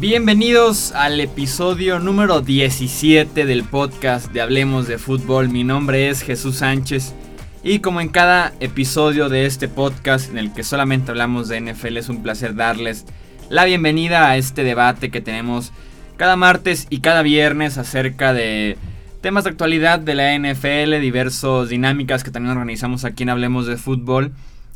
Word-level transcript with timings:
Bienvenidos 0.00 0.92
al 0.92 1.20
episodio 1.20 1.98
número 1.98 2.40
17 2.40 3.44
del 3.44 3.64
podcast 3.64 4.32
de 4.32 4.40
Hablemos 4.40 4.88
de 4.88 4.98
Fútbol. 4.98 5.50
Mi 5.50 5.62
nombre 5.62 6.08
es 6.08 6.22
Jesús 6.22 6.56
Sánchez 6.56 7.14
y 7.62 7.80
como 7.80 8.00
en 8.00 8.08
cada 8.08 8.52
episodio 8.60 9.28
de 9.28 9.46
este 9.46 9.68
podcast 9.68 10.30
en 10.30 10.38
el 10.38 10.52
que 10.52 10.64
solamente 10.64 11.10
hablamos 11.10 11.48
de 11.48 11.60
NFL 11.60 11.98
es 11.98 12.08
un 12.08 12.22
placer 12.22 12.54
darles 12.54 13.04
la 13.50 13.64
bienvenida 13.64 14.28
a 14.28 14.36
este 14.36 14.64
debate 14.64 15.10
que 15.10 15.20
tenemos 15.20 15.72
cada 16.16 16.36
martes 16.36 16.86
y 16.88 17.00
cada 17.00 17.22
viernes 17.22 17.78
acerca 17.78 18.32
de 18.32 18.78
temas 19.20 19.44
de 19.44 19.50
actualidad 19.50 19.98
de 20.00 20.14
la 20.14 20.34
NFL, 20.38 21.00
diversas 21.00 21.68
dinámicas 21.68 22.24
que 22.24 22.30
también 22.30 22.56
organizamos 22.56 23.04
aquí 23.04 23.22
en 23.22 23.30
Hablemos 23.30 23.66
de 23.66 23.76
Fútbol. 23.76 24.32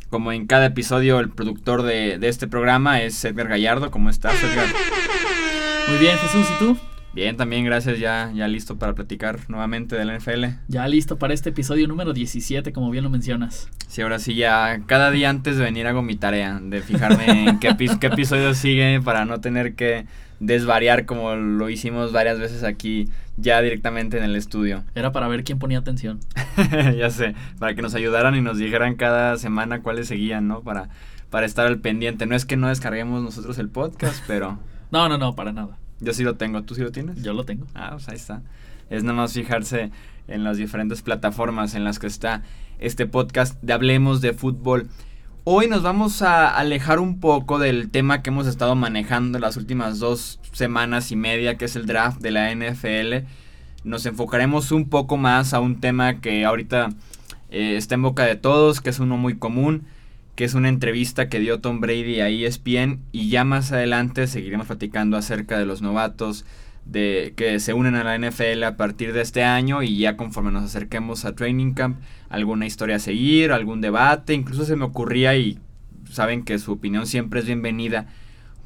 Como 0.09 0.31
en 0.31 0.45
cada 0.45 0.67
episodio, 0.67 1.19
el 1.19 1.29
productor 1.29 1.81
de, 1.81 2.19
de 2.19 2.27
este 2.27 2.47
programa 2.47 3.01
es 3.01 3.25
Edgar 3.25 3.47
Gallardo. 3.47 3.89
¿Cómo 3.91 4.09
estás, 4.09 4.35
Edgar? 4.43 4.67
Muy 5.89 5.97
bien, 5.97 6.17
Jesús, 6.17 6.47
¿y 6.55 6.59
tú? 6.59 6.77
Bien, 7.13 7.37
también 7.37 7.63
gracias, 7.63 7.97
ya, 7.97 8.31
ya 8.35 8.47
listo 8.47 8.77
para 8.77 8.93
platicar 8.93 9.39
nuevamente 9.47 9.95
de 9.95 10.03
la 10.03 10.17
NFL. 10.17 10.45
Ya 10.67 10.85
listo 10.87 11.17
para 11.17 11.33
este 11.33 11.49
episodio 11.49 11.87
número 11.87 12.11
17, 12.11 12.73
como 12.73 12.91
bien 12.91 13.05
lo 13.05 13.09
mencionas. 13.09 13.69
Sí, 13.87 14.01
ahora 14.01 14.19
sí, 14.19 14.35
ya 14.35 14.81
cada 14.85 15.11
día 15.11 15.29
antes 15.29 15.57
de 15.57 15.63
venir 15.63 15.87
hago 15.87 16.01
mi 16.01 16.17
tarea, 16.17 16.59
de 16.61 16.81
fijarme 16.81 17.49
en 17.49 17.59
qué, 17.59 17.73
qué 17.99 18.07
episodio 18.07 18.53
sigue 18.53 19.01
para 19.01 19.23
no 19.23 19.39
tener 19.39 19.75
que 19.75 20.05
desvariar 20.39 21.05
como 21.05 21.35
lo 21.35 21.69
hicimos 21.69 22.11
varias 22.11 22.39
veces 22.39 22.63
aquí 22.63 23.07
ya 23.37 23.61
directamente 23.61 24.17
en 24.17 24.23
el 24.23 24.35
estudio. 24.35 24.83
Era 24.95 25.11
para 25.11 25.27
ver 25.27 25.43
quién 25.43 25.59
ponía 25.59 25.79
atención. 25.79 26.19
ya 26.97 27.09
sé, 27.09 27.35
para 27.59 27.75
que 27.75 27.81
nos 27.81 27.95
ayudaran 27.95 28.35
y 28.35 28.41
nos 28.41 28.57
dijeran 28.57 28.95
cada 28.95 29.37
semana 29.37 29.81
cuáles 29.81 30.07
seguían, 30.07 30.47
¿no? 30.47 30.61
Para, 30.61 30.89
para 31.29 31.45
estar 31.45 31.65
al 31.65 31.79
pendiente. 31.79 32.25
No 32.25 32.35
es 32.35 32.45
que 32.45 32.57
no 32.57 32.69
descarguemos 32.69 33.23
nosotros 33.23 33.57
el 33.59 33.69
podcast, 33.69 34.23
pero... 34.27 34.59
No, 34.91 35.09
no, 35.09 35.17
no, 35.17 35.35
para 35.35 35.51
nada. 35.51 35.77
Yo 35.99 36.13
sí 36.13 36.23
lo 36.23 36.35
tengo, 36.35 36.63
¿tú 36.63 36.75
sí 36.75 36.81
lo 36.81 36.91
tienes? 36.91 37.21
Yo 37.23 37.33
lo 37.33 37.45
tengo. 37.45 37.65
Ah, 37.73 37.89
pues 37.93 38.07
ahí 38.09 38.15
está. 38.15 38.41
Es 38.89 39.03
nada 39.03 39.15
más 39.15 39.33
fijarse 39.33 39.91
en 40.27 40.43
las 40.43 40.57
diferentes 40.57 41.01
plataformas 41.01 41.75
en 41.75 41.83
las 41.83 41.99
que 41.99 42.07
está 42.07 42.43
este 42.79 43.05
podcast 43.05 43.61
de 43.61 43.73
Hablemos 43.73 44.21
de 44.21 44.33
Fútbol. 44.33 44.89
Hoy 45.47 45.67
nos 45.67 45.83
vamos 45.83 46.23
a 46.23 46.49
alejar 46.49 46.97
un 46.97 47.19
poco 47.19 47.59
del 47.59 47.91
tema 47.91 48.23
que 48.23 48.31
hemos 48.31 48.47
estado 48.47 48.73
manejando 48.73 49.37
las 49.37 49.57
últimas 49.57 49.99
dos 49.99 50.39
semanas 50.53 51.11
y 51.11 51.15
media, 51.15 51.55
que 51.55 51.65
es 51.65 51.75
el 51.75 51.85
draft 51.85 52.19
de 52.19 52.31
la 52.31 52.51
NFL. 52.51 53.27
Nos 53.83 54.07
enfocaremos 54.07 54.71
un 54.71 54.89
poco 54.89 55.17
más 55.17 55.53
a 55.53 55.59
un 55.59 55.79
tema 55.79 56.19
que 56.19 56.45
ahorita 56.45 56.89
eh, 57.51 57.75
está 57.77 57.93
en 57.93 58.01
boca 58.01 58.23
de 58.23 58.37
todos, 58.37 58.81
que 58.81 58.89
es 58.89 58.97
uno 58.97 59.17
muy 59.17 59.37
común, 59.37 59.83
que 60.35 60.45
es 60.45 60.55
una 60.55 60.67
entrevista 60.67 61.29
que 61.29 61.39
dio 61.39 61.61
Tom 61.61 61.79
Brady 61.79 62.21
a 62.21 62.29
ESPN 62.29 63.01
y 63.11 63.29
ya 63.29 63.43
más 63.43 63.71
adelante 63.71 64.25
seguiremos 64.25 64.65
platicando 64.65 65.15
acerca 65.15 65.59
de 65.59 65.67
los 65.67 65.83
novatos 65.83 66.43
de 66.85 67.33
que 67.35 67.59
se 67.59 67.73
unen 67.73 67.95
a 67.95 68.03
la 68.03 68.17
NFL 68.17 68.63
a 68.63 68.77
partir 68.77 69.11
de 69.11 69.21
este 69.21 69.43
año 69.43 69.83
y 69.83 69.97
ya 69.97 70.15
conforme 70.17 70.51
nos 70.51 70.63
acerquemos 70.63 71.25
a 71.25 71.35
Training 71.35 71.73
Camp, 71.73 71.99
alguna 72.29 72.65
historia 72.65 72.97
a 72.97 72.99
seguir, 72.99 73.51
algún 73.51 73.81
debate, 73.81 74.33
incluso 74.33 74.65
se 74.65 74.75
me 74.75 74.85
ocurría 74.85 75.35
y 75.35 75.59
saben 76.09 76.43
que 76.43 76.59
su 76.59 76.71
opinión 76.71 77.07
siempre 77.07 77.39
es 77.39 77.45
bienvenida. 77.47 78.05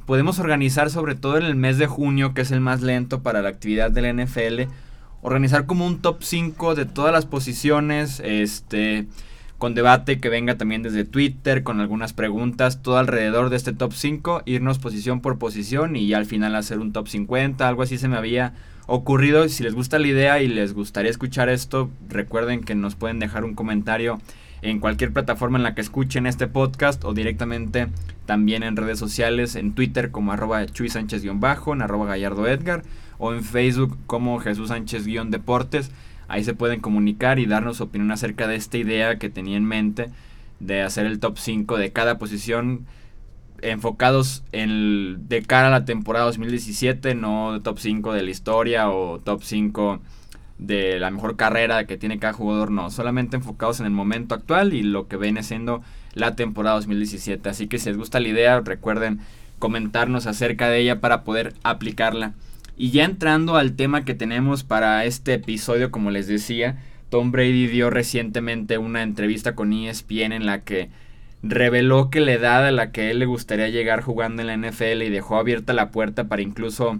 Podemos 0.06 0.40
organizar 0.40 0.90
sobre 0.90 1.16
todo 1.16 1.38
en 1.38 1.46
el 1.46 1.56
mes 1.56 1.78
de 1.78 1.88
junio, 1.88 2.34
que 2.34 2.42
es 2.42 2.52
el 2.52 2.62
más 2.62 2.82
lento 2.82 3.24
para 3.24 3.42
la 3.42 3.50
actividad 3.50 3.92
de 3.92 4.02
la 4.02 4.14
NFL, 4.14 4.72
organizar 5.22 5.66
como 5.66 5.86
un 5.86 6.02
top 6.02 6.24
5 6.24 6.76
de 6.76 6.86
todas 6.86 7.14
las 7.14 7.26
posiciones, 7.26 8.20
este 8.20 9.08
con 9.60 9.76
debate 9.76 10.20
que 10.20 10.30
venga 10.30 10.58
también 10.58 10.82
desde 10.82 11.04
Twitter, 11.04 11.64
con 11.64 11.82
algunas 11.82 12.14
preguntas, 12.14 12.82
todo 12.82 12.98
alrededor 12.98 13.50
de 13.50 13.58
este 13.58 13.74
top 13.74 13.92
5, 13.94 14.44
irnos 14.46 14.80
posición 14.80 15.20
por 15.20 15.38
posición 15.38 15.98
y 15.98 16.14
al 16.14 16.26
final 16.26 16.56
hacer 16.56 16.80
un 16.80 16.94
top 16.94 17.10
50, 17.10 17.68
algo 17.68 17.84
así 17.84 17.98
se 17.98 18.08
me 18.08 18.16
había 18.18 18.54
ocurrido. 18.88 19.48
Si 19.50 19.62
les 19.62 19.76
gusta 19.76 20.00
la 20.00 20.08
idea 20.08 20.42
y 20.42 20.48
les 20.48 20.74
gustaría 20.74 21.12
escuchar 21.12 21.50
esto, 21.50 21.92
recuerden 22.08 22.62
que 22.62 22.74
nos 22.74 22.96
pueden 22.96 23.20
dejar 23.20 23.44
un 23.44 23.54
comentario 23.54 24.20
en 24.62 24.80
cualquier 24.80 25.12
plataforma 25.12 25.58
en 25.58 25.64
la 25.64 25.76
que 25.76 25.82
escuchen 25.82 26.26
este 26.26 26.48
podcast 26.48 27.04
o 27.04 27.14
directamente 27.14 27.88
también 28.26 28.64
en 28.64 28.78
redes 28.78 28.98
sociales, 28.98 29.56
en 29.56 29.74
Twitter 29.74 30.10
como 30.10 30.32
arroba 30.32 30.66
Chuy 30.66 30.90
Sánchez-bajo, 30.90 31.74
en 31.74 31.82
arroba 31.82 32.06
Gallardo 32.06 32.48
Edgar 32.48 32.84
o 33.18 33.34
en 33.34 33.44
Facebook 33.44 33.98
como 34.08 34.40
Jesús 34.40 34.70
Sánchez-deportes. 34.70 35.92
Ahí 36.30 36.44
se 36.44 36.54
pueden 36.54 36.80
comunicar 36.80 37.40
y 37.40 37.46
darnos 37.46 37.82
opinión 37.82 38.12
acerca 38.12 38.48
de 38.48 38.56
esta 38.56 38.78
idea 38.78 39.18
que 39.18 39.30
tenía 39.30 39.58
en 39.58 39.66
mente 39.66 40.10
de 40.60 40.82
hacer 40.82 41.06
el 41.06 41.20
top 41.20 41.38
5 41.38 41.78
de 41.78 41.92
cada 41.92 42.18
posición 42.18 42.86
enfocados 43.62 44.44
en 44.52 45.28
de 45.28 45.42
cara 45.42 45.68
a 45.68 45.72
la 45.72 45.86
temporada 45.86 46.26
2017, 46.26 47.16
no 47.16 47.60
top 47.62 47.80
5 47.80 48.14
de 48.14 48.24
la 48.24 48.30
historia 48.30 48.90
o 48.90 49.20
top 49.20 49.44
5 49.44 50.00
de 50.60 51.00
la 51.00 51.10
mejor 51.10 51.36
carrera 51.36 51.86
que 51.86 51.98
tiene 51.98 52.20
cada 52.20 52.34
jugador, 52.34 52.70
no, 52.72 52.90
solamente 52.92 53.38
enfocados 53.38 53.80
en 53.80 53.86
el 53.86 53.92
momento 53.92 54.36
actual 54.36 54.74
y 54.74 54.84
lo 54.84 55.08
que 55.08 55.18
viene 55.18 55.42
siendo 55.42 55.82
la 56.14 56.36
temporada 56.36 56.76
2017. 56.76 57.50
Así 57.50 57.68
que 57.68 57.80
si 57.80 57.90
les 57.90 57.98
gusta 57.98 58.20
la 58.20 58.28
idea, 58.28 58.60
recuerden 58.60 59.20
comentarnos 59.58 60.28
acerca 60.28 60.70
de 60.70 60.80
ella 60.80 61.00
para 61.00 61.24
poder 61.24 61.54
aplicarla. 61.64 62.34
Y 62.80 62.92
ya 62.92 63.04
entrando 63.04 63.58
al 63.58 63.74
tema 63.76 64.06
que 64.06 64.16
tenemos 64.16 64.64
para 64.64 65.04
este 65.04 65.34
episodio, 65.34 65.92
como 65.92 66.12
les 66.12 66.28
decía, 66.28 66.78
Tom 67.10 67.32
Brady 67.32 67.68
dio 67.68 67.90
recientemente 67.90 68.78
una 68.78 69.04
entrevista 69.04 69.54
con 69.54 69.74
ESPN 69.74 70.32
en 70.32 70.46
la 70.46 70.62
que 70.62 70.90
reveló 71.44 72.10
que 72.10 72.22
la 72.22 72.32
edad 72.32 72.66
a 72.66 72.72
la 72.72 72.94
que 72.94 73.12
él 73.12 73.20
le 73.20 73.26
gustaría 73.26 73.68
llegar 73.68 74.02
jugando 74.02 74.42
en 74.42 74.48
la 74.48 74.56
NFL 74.70 75.04
y 75.04 75.10
dejó 75.10 75.38
abierta 75.38 75.74
la 75.74 75.92
puerta 75.92 76.30
para 76.30 76.42
incluso 76.42 77.00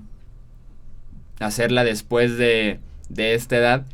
hacerla 1.40 1.86
después 1.86 2.38
de, 2.38 2.80
de 3.08 3.34
esta 3.34 3.56
edad. 3.56 3.86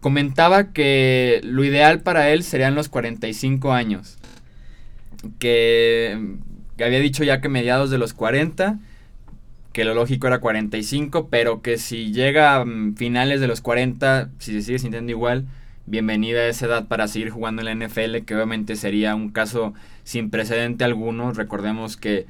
Comentaba 0.00 0.72
que 0.72 1.40
lo 1.44 1.62
ideal 1.62 2.00
para 2.00 2.30
él 2.30 2.42
serían 2.42 2.74
los 2.74 2.88
45 2.88 3.72
años. 3.72 4.18
Que, 5.38 6.36
había 6.84 6.98
dicho 6.98 7.22
ya 7.22 7.40
que 7.40 7.48
mediados 7.48 7.90
de 7.90 7.98
los 7.98 8.12
40 8.12 8.80
que 9.74 9.84
lo 9.84 9.92
lógico 9.92 10.28
era 10.28 10.38
45, 10.38 11.28
pero 11.28 11.60
que 11.60 11.78
si 11.78 12.12
llega 12.12 12.54
a 12.54 12.64
mm, 12.64 12.94
finales 12.94 13.40
de 13.40 13.48
los 13.48 13.60
40, 13.60 14.30
si 14.38 14.52
se 14.52 14.62
sigue 14.62 14.78
sintiendo 14.78 15.10
igual, 15.10 15.46
bienvenida 15.84 16.42
a 16.42 16.46
esa 16.46 16.66
edad 16.66 16.86
para 16.86 17.08
seguir 17.08 17.30
jugando 17.30 17.60
en 17.60 17.66
la 17.80 17.86
NFL, 17.86 18.18
que 18.24 18.36
obviamente 18.36 18.76
sería 18.76 19.16
un 19.16 19.30
caso 19.30 19.74
sin 20.04 20.30
precedente 20.30 20.84
alguno. 20.84 21.32
Recordemos 21.32 21.96
que 21.96 22.26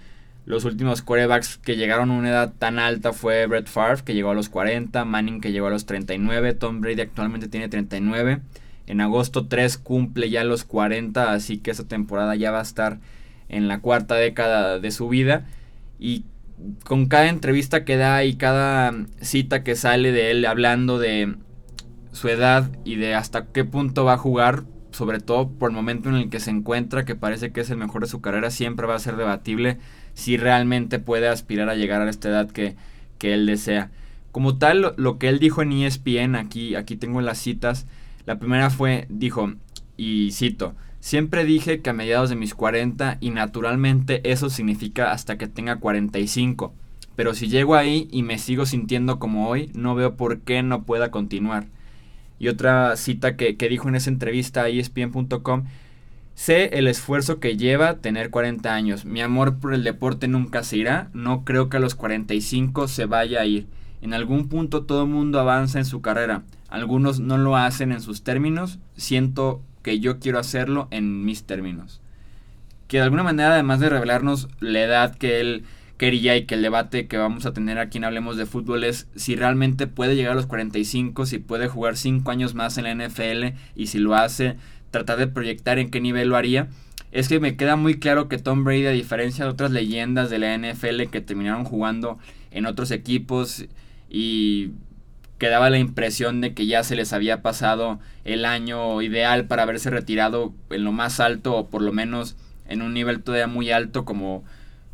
los 0.46 0.64
últimos 0.64 1.02
quarterbacks 1.02 1.58
que 1.58 1.76
llegaron 1.76 2.10
a 2.10 2.14
una 2.14 2.30
edad 2.30 2.54
tan 2.58 2.78
alta 2.78 3.12
fue 3.12 3.46
Brett 3.46 3.66
Favre, 3.66 4.04
que 4.04 4.14
llegó 4.14 4.30
a 4.30 4.34
los 4.34 4.48
40, 4.48 5.04
Manning, 5.04 5.42
que 5.42 5.52
llegó 5.52 5.66
a 5.66 5.70
los 5.70 5.84
39, 5.84 6.54
Tom 6.54 6.80
Brady 6.80 7.02
actualmente 7.02 7.48
tiene 7.48 7.68
39. 7.68 8.40
En 8.86 9.02
agosto 9.02 9.48
3 9.48 9.76
cumple 9.76 10.30
ya 10.30 10.44
los 10.44 10.64
40, 10.64 11.32
así 11.32 11.58
que 11.58 11.72
esa 11.72 11.86
temporada 11.86 12.36
ya 12.36 12.52
va 12.52 12.60
a 12.60 12.62
estar 12.62 13.00
en 13.50 13.68
la 13.68 13.80
cuarta 13.80 14.14
década 14.14 14.78
de 14.78 14.90
su 14.90 15.10
vida. 15.10 15.44
Y 15.98 16.24
con 16.84 17.06
cada 17.06 17.28
entrevista 17.28 17.84
que 17.84 17.96
da 17.96 18.24
y 18.24 18.36
cada 18.36 18.94
cita 19.20 19.62
que 19.62 19.76
sale 19.76 20.12
de 20.12 20.30
él 20.30 20.46
hablando 20.46 20.98
de 20.98 21.36
su 22.12 22.28
edad 22.28 22.70
y 22.84 22.96
de 22.96 23.14
hasta 23.14 23.46
qué 23.46 23.64
punto 23.64 24.04
va 24.04 24.14
a 24.14 24.18
jugar, 24.18 24.64
sobre 24.92 25.20
todo 25.20 25.50
por 25.50 25.70
el 25.70 25.76
momento 25.76 26.08
en 26.08 26.14
el 26.14 26.30
que 26.30 26.40
se 26.40 26.50
encuentra, 26.50 27.04
que 27.04 27.16
parece 27.16 27.52
que 27.52 27.60
es 27.60 27.70
el 27.70 27.76
mejor 27.76 28.02
de 28.02 28.08
su 28.08 28.20
carrera, 28.20 28.50
siempre 28.50 28.86
va 28.86 28.94
a 28.94 29.00
ser 29.00 29.16
debatible 29.16 29.78
si 30.14 30.36
realmente 30.36 30.98
puede 31.00 31.28
aspirar 31.28 31.68
a 31.68 31.74
llegar 31.74 32.02
a 32.02 32.10
esta 32.10 32.28
edad 32.28 32.50
que, 32.50 32.76
que 33.18 33.34
él 33.34 33.46
desea. 33.46 33.90
Como 34.30 34.58
tal, 34.58 34.80
lo, 34.80 34.94
lo, 34.96 35.18
que 35.18 35.28
él 35.28 35.38
dijo 35.38 35.62
en 35.62 35.72
ESPN, 35.72 36.36
aquí, 36.36 36.76
aquí 36.76 36.96
tengo 36.96 37.20
las 37.20 37.38
citas, 37.38 37.86
la 38.26 38.38
primera 38.38 38.70
fue, 38.70 39.06
dijo, 39.08 39.52
y 39.96 40.30
cito, 40.32 40.74
Siempre 41.04 41.44
dije 41.44 41.82
que 41.82 41.90
a 41.90 41.92
mediados 41.92 42.30
de 42.30 42.34
mis 42.34 42.54
40 42.54 43.18
y 43.20 43.28
naturalmente 43.28 44.22
eso 44.24 44.48
significa 44.48 45.12
hasta 45.12 45.36
que 45.36 45.46
tenga 45.46 45.76
45. 45.76 46.72
Pero 47.14 47.34
si 47.34 47.48
llego 47.48 47.74
ahí 47.74 48.08
y 48.10 48.22
me 48.22 48.38
sigo 48.38 48.64
sintiendo 48.64 49.18
como 49.18 49.50
hoy, 49.50 49.70
no 49.74 49.94
veo 49.94 50.16
por 50.16 50.40
qué 50.40 50.62
no 50.62 50.84
pueda 50.84 51.10
continuar. 51.10 51.66
Y 52.38 52.48
otra 52.48 52.96
cita 52.96 53.36
que, 53.36 53.58
que 53.58 53.68
dijo 53.68 53.86
en 53.86 53.96
esa 53.96 54.08
entrevista 54.08 54.62
a 54.62 54.70
ESPN.com, 54.70 55.64
sé 56.34 56.70
el 56.78 56.88
esfuerzo 56.88 57.38
que 57.38 57.58
lleva 57.58 57.98
tener 57.98 58.30
40 58.30 58.74
años. 58.74 59.04
Mi 59.04 59.20
amor 59.20 59.58
por 59.58 59.74
el 59.74 59.84
deporte 59.84 60.26
nunca 60.26 60.62
se 60.62 60.78
irá, 60.78 61.10
no 61.12 61.44
creo 61.44 61.68
que 61.68 61.76
a 61.76 61.80
los 61.80 61.94
45 61.94 62.88
se 62.88 63.04
vaya 63.04 63.42
a 63.42 63.44
ir. 63.44 63.66
En 64.00 64.14
algún 64.14 64.48
punto 64.48 64.84
todo 64.84 65.02
el 65.02 65.10
mundo 65.10 65.38
avanza 65.38 65.78
en 65.78 65.84
su 65.84 66.00
carrera. 66.00 66.44
Algunos 66.70 67.20
no 67.20 67.36
lo 67.36 67.58
hacen 67.58 67.92
en 67.92 68.00
sus 68.00 68.22
términos. 68.22 68.78
Siento 68.96 69.60
que 69.84 70.00
yo 70.00 70.18
quiero 70.18 70.40
hacerlo 70.40 70.88
en 70.90 71.24
mis 71.24 71.44
términos. 71.44 72.00
Que 72.88 72.96
de 72.96 73.04
alguna 73.04 73.22
manera, 73.22 73.52
además 73.52 73.78
de 73.78 73.90
revelarnos 73.90 74.48
la 74.58 74.80
edad 74.80 75.14
que 75.14 75.40
él 75.40 75.64
quería 75.96 76.36
y 76.36 76.46
que 76.46 76.56
el 76.56 76.62
debate 76.62 77.06
que 77.06 77.18
vamos 77.18 77.46
a 77.46 77.52
tener 77.52 77.78
aquí 77.78 77.98
en 77.98 78.04
Hablemos 78.04 78.36
de 78.36 78.46
Fútbol 78.46 78.82
es 78.82 79.08
si 79.14 79.36
realmente 79.36 79.86
puede 79.86 80.16
llegar 80.16 80.32
a 80.32 80.36
los 80.36 80.46
45, 80.46 81.26
si 81.26 81.38
puede 81.38 81.68
jugar 81.68 81.96
5 81.96 82.28
años 82.30 82.54
más 82.54 82.78
en 82.78 82.84
la 82.84 82.94
NFL 82.94 83.56
y 83.76 83.86
si 83.86 83.98
lo 83.98 84.14
hace 84.16 84.56
tratar 84.90 85.18
de 85.18 85.28
proyectar 85.28 85.78
en 85.78 85.90
qué 85.90 86.00
nivel 86.00 86.30
lo 86.30 86.36
haría, 86.36 86.68
es 87.12 87.28
que 87.28 87.38
me 87.38 87.56
queda 87.56 87.76
muy 87.76 87.98
claro 88.00 88.28
que 88.28 88.38
Tom 88.38 88.64
Brady, 88.64 88.86
a 88.86 88.90
diferencia 88.90 89.44
de 89.44 89.50
otras 89.50 89.70
leyendas 89.70 90.30
de 90.30 90.38
la 90.38 90.56
NFL 90.56 91.04
que 91.12 91.20
terminaron 91.20 91.64
jugando 91.64 92.18
en 92.50 92.66
otros 92.66 92.90
equipos 92.90 93.66
y 94.08 94.70
quedaba 95.38 95.70
la 95.70 95.78
impresión 95.78 96.40
de 96.40 96.54
que 96.54 96.66
ya 96.66 96.84
se 96.84 96.96
les 96.96 97.12
había 97.12 97.42
pasado 97.42 97.98
el 98.24 98.44
año 98.44 99.02
ideal 99.02 99.46
para 99.46 99.64
haberse 99.64 99.90
retirado 99.90 100.54
en 100.70 100.84
lo 100.84 100.92
más 100.92 101.20
alto 101.20 101.54
o 101.56 101.68
por 101.68 101.82
lo 101.82 101.92
menos 101.92 102.36
en 102.66 102.82
un 102.82 102.94
nivel 102.94 103.22
todavía 103.22 103.46
muy 103.46 103.70
alto 103.70 104.04
como 104.04 104.44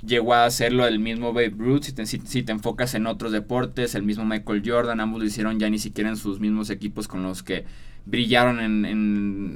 llegó 0.04 0.34
a 0.34 0.44
hacerlo 0.44 0.86
el 0.86 0.98
mismo 0.98 1.32
Babe 1.32 1.54
Ruth, 1.56 1.82
si 1.82 1.92
te, 1.92 2.06
si, 2.06 2.18
te, 2.18 2.52
enfocas 2.52 2.94
en 2.94 3.06
otros 3.06 3.32
deportes, 3.32 3.94
el 3.94 4.02
mismo 4.02 4.24
Michael 4.24 4.62
Jordan, 4.64 5.00
ambos 5.00 5.20
lo 5.20 5.26
hicieron 5.26 5.58
ya 5.60 5.68
ni 5.68 5.78
siquiera 5.78 6.08
en 6.10 6.16
sus 6.16 6.40
mismos 6.40 6.70
equipos 6.70 7.06
con 7.06 7.22
los 7.22 7.42
que 7.42 7.64
brillaron 8.06 8.60
en, 8.60 8.84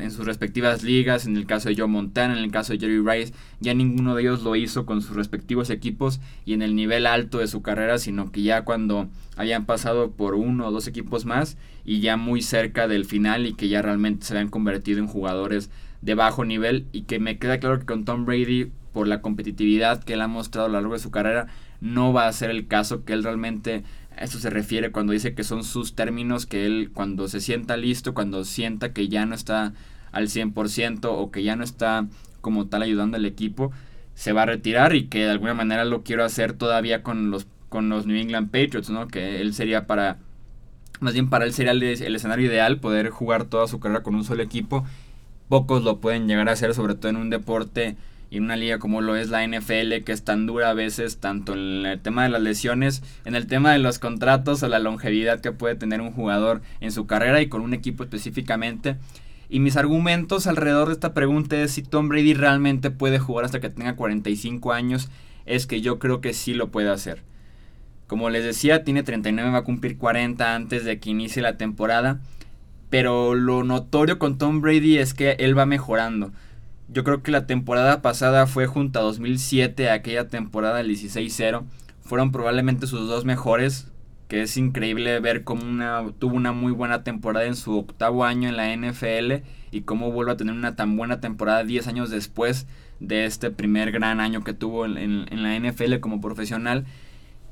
en, 0.01 0.11
sus 0.11 0.27
respectivas 0.27 0.83
ligas, 0.83 1.27
en 1.27 1.37
el 1.37 1.47
caso 1.47 1.69
de 1.69 1.77
Joe 1.77 1.87
Montana, 1.87 2.37
en 2.37 2.45
el 2.45 2.51
caso 2.51 2.73
de 2.73 2.79
Jerry 2.79 3.01
Rice, 3.01 3.33
ya 3.61 3.75
ninguno 3.75 4.15
de 4.15 4.23
ellos 4.23 4.43
lo 4.43 4.55
hizo 4.57 4.87
con 4.87 5.03
sus 5.03 5.17
respectivos 5.17 5.71
equipos 5.71 6.21
y 6.45 6.53
en 6.53 6.63
el 6.63 6.75
nivel 6.75 7.07
alto 7.07 7.39
de 7.39 7.49
su 7.49 7.63
carrera, 7.63 7.99
sino 7.99 8.31
que 8.31 8.43
ya 8.43 8.63
cuando 8.65 9.09
habían 9.37 9.67
pasado 9.67 10.13
por 10.13 10.35
uno 10.35 10.67
o 10.67 10.71
dos 10.71 10.87
equipos 10.87 11.25
más 11.25 11.57
y 11.85 12.01
ya 12.01 12.17
muy 12.17 12.43
cerca 12.43 12.89
del 12.89 13.05
final 13.05 13.47
y 13.47 13.55
que 13.55 13.69
ya 13.69 13.83
realmente 13.83 14.27
se 14.27 14.35
habían 14.35 14.51
convertido 14.51 14.99
en 15.01 15.07
jugadores 15.07 15.71
de 16.03 16.15
bajo 16.15 16.45
nivel 16.45 16.87
y 16.93 17.03
que 17.03 17.19
me 17.19 17.39
queda 17.39 17.59
claro 17.59 17.79
que 17.79 17.87
con 17.87 18.05
Tom 18.05 18.25
Brady 18.25 18.71
por 18.93 19.09
la 19.09 19.21
competitividad 19.21 20.05
que 20.05 20.15
él 20.15 20.21
ha 20.21 20.29
mostrado 20.29 20.67
a 20.67 20.69
lo 20.69 20.75
largo 20.75 20.93
de 20.95 21.01
su 21.01 21.11
carrera, 21.11 21.49
no 21.81 22.13
va 22.13 22.29
a 22.29 22.33
ser 22.33 22.51
el 22.51 22.67
caso 22.67 23.05
que 23.05 23.13
él 23.13 23.25
realmente 23.25 23.83
a 24.17 24.25
eso 24.25 24.39
se 24.39 24.51
refiere 24.51 24.91
cuando 24.91 25.13
dice 25.13 25.35
que 25.35 25.45
son 25.45 25.65
sus 25.65 25.95
términos 25.95 26.47
que 26.47 26.67
él 26.67 26.91
cuando 26.93 27.29
se 27.29 27.41
sienta 27.41 27.77
listo, 27.77 28.15
cuando 28.15 28.45
sienta 28.45 28.93
que 28.93 29.09
ya 29.09 29.27
no 29.27 29.35
está 29.35 29.75
al 30.13 30.29
100% 30.29 31.01
o 31.05 31.31
que 31.31 31.43
ya 31.43 31.57
no 31.57 31.65
está 31.65 32.07
como 32.41 32.67
tal 32.67 32.83
ayudando 32.83 33.17
al 33.17 33.27
equipo, 33.27 33.73
se 34.15 34.33
va 34.33 34.43
a 34.43 34.47
retirar 34.47 34.95
y 34.95 35.07
que 35.07 35.25
de 35.25 35.31
alguna 35.31 35.55
manera 35.55 35.85
lo 35.85 36.03
quiero 36.03 36.25
hacer 36.25 36.53
todavía 36.53 37.03
con 37.03 37.31
los 37.31 37.47
con 37.69 37.89
los 37.89 38.07
New 38.07 38.17
England 38.17 38.51
Patriots, 38.51 38.89
¿no? 38.91 39.09
Que 39.09 39.41
él 39.41 39.53
sería 39.53 39.87
para 39.87 40.19
más 41.01 41.15
bien 41.15 41.29
para 41.29 41.45
él 41.45 41.53
sería 41.53 41.73
el, 41.73 41.83
el 41.83 42.15
escenario 42.15 42.47
ideal 42.47 42.79
poder 42.79 43.11
jugar 43.11 43.45
toda 43.47 43.67
su 43.67 43.81
carrera 43.81 44.03
con 44.03 44.15
un 44.15 44.25
solo 44.25 44.43
equipo. 44.43 44.85
Pocos 45.49 45.83
lo 45.83 45.99
pueden 46.01 46.29
llegar 46.29 46.49
a 46.49 46.53
hacer, 46.53 46.73
sobre 46.75 46.95
todo 46.95 47.09
en 47.11 47.17
un 47.17 47.31
deporte 47.31 47.97
y 48.35 48.39
en 48.39 48.45
una 48.45 48.57
liga 48.57 48.81
como 48.81 49.01
lo 49.01 49.15
es 49.15 49.31
la 49.31 49.47
NFL, 49.47 50.03
que 50.05 50.11
es 50.11 50.25
tan 50.25 50.45
dura 50.45 50.71
a 50.71 50.75
veces, 50.75 51.19
tanto 51.19 51.53
en 51.53 51.87
el 51.87 52.01
tema 52.01 52.25
de 52.25 52.31
las 52.31 52.43
lesiones, 52.43 53.01
en 53.25 53.37
el 53.37 53.47
tema 53.47 53.73
de 53.73 53.79
los 53.79 54.01
contratos 54.01 54.61
o 54.65 54.69
la 54.69 54.81
longevidad 54.81 55.41
que 55.41 55.53
puede 55.53 55.77
tener 55.77 56.01
un 56.01 56.11
jugador 56.11 56.61
en 56.81 56.91
su 56.91 57.07
carrera 57.07 57.41
y 57.41 57.49
con 57.49 57.61
un 57.61 57.75
equipo 57.75 58.03
específicamente. 58.03 58.97
Y 59.49 59.61
mis 59.61 59.77
argumentos 59.77 60.49
alrededor 60.49 60.89
de 60.89 60.95
esta 60.95 61.15
pregunta 61.15 61.57
es 61.63 61.71
si 61.71 61.85
Tom 61.85 62.09
Brady 62.09 62.35
realmente 62.35 62.91
puede 62.91 63.21
jugar 63.21 63.45
hasta 63.45 63.61
que 63.61 63.71
tenga 63.71 63.95
45 63.95 64.73
años, 64.73 65.11
es 65.47 65.69
que 65.69 65.81
yo 65.81 66.01
creo 66.01 66.21
que 66.21 66.33
sí 66.33 66.55
lo 66.55 66.73
puede 66.73 66.91
hacer. 66.91 67.23
Como 68.09 68.31
les 68.31 68.43
decía, 68.43 68.83
tiene 68.83 69.05
39, 69.05 69.53
va 69.53 69.59
a 69.59 69.63
cumplir 69.63 69.97
40 69.97 70.57
antes 70.57 70.85
de 70.85 70.99
que 70.99 71.11
inicie 71.11 71.41
la 71.41 71.57
temporada. 71.57 72.21
Pero 72.91 73.37
lo 73.37 73.63
notorio 73.63 74.19
con 74.19 74.39
Tom 74.39 74.61
Brady 74.61 74.99
es 74.99 75.15
que 75.15 75.37
él 75.39 75.57
va 75.57 75.67
mejorando. 75.67 76.33
Yo 76.89 77.03
creo 77.03 77.23
que 77.23 77.31
la 77.31 77.47
temporada 77.47 78.03
pasada 78.03 78.47
fue 78.47 78.67
junto 78.67 78.99
a 78.99 79.03
2007, 79.03 79.91
aquella 79.91 80.29
temporada 80.29 80.79
del 80.79 80.91
16-0. 80.91 81.65
Fueron 82.03 82.31
probablemente 82.31 82.87
sus 82.87 83.09
dos 83.09 83.25
mejores, 83.25 83.91
que 84.29 84.43
es 84.43 84.57
increíble 84.57 85.19
ver 85.21 85.45
cómo 85.45 85.65
una, 85.65 86.05
tuvo 86.19 86.37
una 86.37 86.53
muy 86.53 86.73
buena 86.73 87.03
temporada 87.03 87.47
en 87.47 87.57
su 87.57 87.79
octavo 87.79 88.25
año 88.25 88.49
en 88.49 88.57
la 88.57 88.75
NFL 88.77 89.47
y 89.71 89.81
cómo 89.83 90.13
vuelve 90.13 90.33
a 90.33 90.37
tener 90.37 90.55
una 90.55 90.77
tan 90.77 90.97
buena 90.97 91.21
temporada 91.21 91.65
10 91.65 91.87
años 91.89 92.11
después 92.11 92.67
de 93.01 93.25
este 93.25 93.51
primer 93.51 93.91
gran 93.91 94.21
año 94.21 94.45
que 94.45 94.53
tuvo 94.53 94.85
en, 94.85 94.99
en 94.99 95.43
la 95.43 95.59
NFL 95.59 96.01
como 96.01 96.21
profesional. 96.21 96.85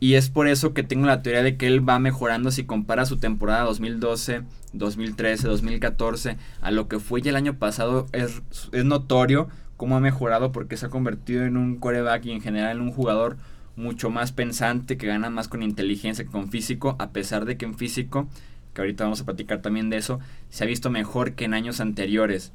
Y 0.03 0.17
es 0.17 0.31
por 0.31 0.49
eso 0.49 0.75
que 0.75 0.83
tengo 0.83 1.07
la 1.07 1.23
teoría 1.23 1.45
de 1.45 1.57
que 1.57 1.69
él 1.69 1.89
va 1.89 2.01
mejorando 2.01 2.51
si 2.51 2.65
compara 2.65 3.07
su 3.07 3.19
temporada 3.19 3.63
2012, 3.63 4.43
2013, 4.73 5.47
2014 5.47 6.39
a 6.61 6.71
lo 6.73 6.89
que 6.89 6.99
fue 6.99 7.23
ya 7.23 7.31
el 7.31 7.37
año 7.37 7.57
pasado. 7.57 8.09
Es, 8.11 8.43
es 8.73 8.85
notorio 8.85 9.47
cómo 9.77 9.97
ha 9.97 10.01
mejorado 10.01 10.51
porque 10.51 10.77
se 10.77 10.87
ha 10.87 10.91
convertido 10.91 11.45
en 11.45 11.57
un 11.57 11.77
coreback 11.77 12.25
y 12.25 12.33
en 12.33 12.41
general 12.41 12.79
en 12.79 12.83
un 12.83 12.91
jugador 12.91 13.37
mucho 13.77 14.11
más 14.11 14.33
pensante, 14.33 14.97
que 14.97 15.07
gana 15.07 15.31
más 15.31 15.47
con 15.47 15.63
inteligencia 15.63 16.25
que 16.25 16.33
con 16.33 16.51
físico, 16.51 16.97
a 16.99 17.11
pesar 17.11 17.45
de 17.45 17.57
que 17.57 17.65
en 17.65 17.77
físico, 17.77 18.27
que 18.75 18.81
ahorita 18.81 19.05
vamos 19.05 19.21
a 19.21 19.25
platicar 19.25 19.63
también 19.63 19.89
de 19.89 19.99
eso, 19.99 20.19
se 20.51 20.65
ha 20.65 20.67
visto 20.67 20.91
mejor 20.91 21.35
que 21.35 21.45
en 21.45 21.55
años 21.55 21.79
anteriores. 21.79 22.51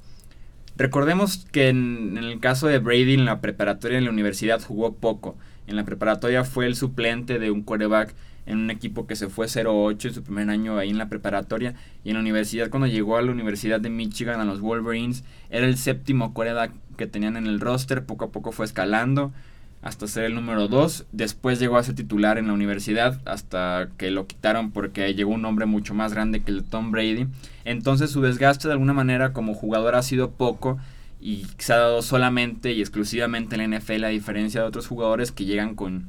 Recordemos 0.75 1.47
que 1.53 1.69
en, 1.69 2.17
en 2.17 2.25
el 2.25 2.41
caso 2.41 2.67
de 2.67 2.79
Brady 2.79 3.13
en 3.13 3.23
la 3.23 3.39
preparatoria 3.39 3.99
en 3.99 4.03
la 4.03 4.11
universidad 4.11 4.61
jugó 4.61 4.95
poco 4.95 5.37
en 5.67 5.75
la 5.75 5.83
preparatoria 5.83 6.43
fue 6.43 6.65
el 6.65 6.75
suplente 6.75 7.39
de 7.39 7.51
un 7.51 7.61
quarterback 7.61 8.15
en 8.45 8.57
un 8.59 8.69
equipo 8.71 9.05
que 9.05 9.15
se 9.15 9.27
fue 9.27 9.47
0-8 9.47 10.05
en 10.05 10.13
su 10.13 10.23
primer 10.23 10.49
año 10.49 10.77
ahí 10.77 10.89
en 10.89 10.97
la 10.97 11.09
preparatoria. 11.09 11.75
Y 12.03 12.09
en 12.09 12.15
la 12.15 12.21
universidad, 12.21 12.69
cuando 12.69 12.87
llegó 12.87 13.17
a 13.17 13.21
la 13.21 13.31
Universidad 13.31 13.81
de 13.81 13.89
Michigan, 13.89 14.39
a 14.39 14.45
los 14.45 14.61
Wolverines, 14.61 15.23
era 15.49 15.67
el 15.67 15.77
séptimo 15.77 16.33
quarterback 16.33 16.71
que 16.95 17.07
tenían 17.07 17.35
en 17.35 17.45
el 17.45 17.59
roster. 17.59 18.05
Poco 18.05 18.25
a 18.25 18.31
poco 18.31 18.53
fue 18.53 18.65
escalando 18.65 19.33
hasta 19.81 20.07
ser 20.07 20.23
el 20.23 20.35
número 20.35 20.69
2. 20.69 21.07
Después 21.11 21.59
llegó 21.59 21.77
a 21.77 21.83
ser 21.83 21.95
titular 21.95 22.37
en 22.37 22.47
la 22.47 22.53
universidad 22.53 23.21
hasta 23.25 23.89
que 23.97 24.11
lo 24.11 24.27
quitaron 24.27 24.71
porque 24.71 25.13
llegó 25.13 25.31
un 25.31 25.45
hombre 25.45 25.65
mucho 25.65 25.93
más 25.93 26.13
grande 26.13 26.41
que 26.41 26.51
el 26.51 26.63
Tom 26.63 26.91
Brady. 26.91 27.27
Entonces 27.65 28.11
su 28.11 28.21
desgaste 28.21 28.67
de 28.69 28.73
alguna 28.73 28.93
manera 28.93 29.33
como 29.33 29.53
jugador 29.53 29.95
ha 29.95 30.03
sido 30.03 30.31
poco 30.31 30.77
y 31.19 31.47
se 31.57 31.73
ha 31.73 31.77
dado 31.77 32.01
solamente 32.01 32.73
y 32.73 32.81
exclusivamente 32.81 33.55
en 33.55 33.71
la 33.71 33.77
NFL 33.77 34.03
a 34.03 34.09
diferencia 34.09 34.61
de 34.61 34.67
otros 34.67 34.87
jugadores 34.87 35.31
que 35.31 35.45
llegan 35.45 35.75
con 35.75 36.05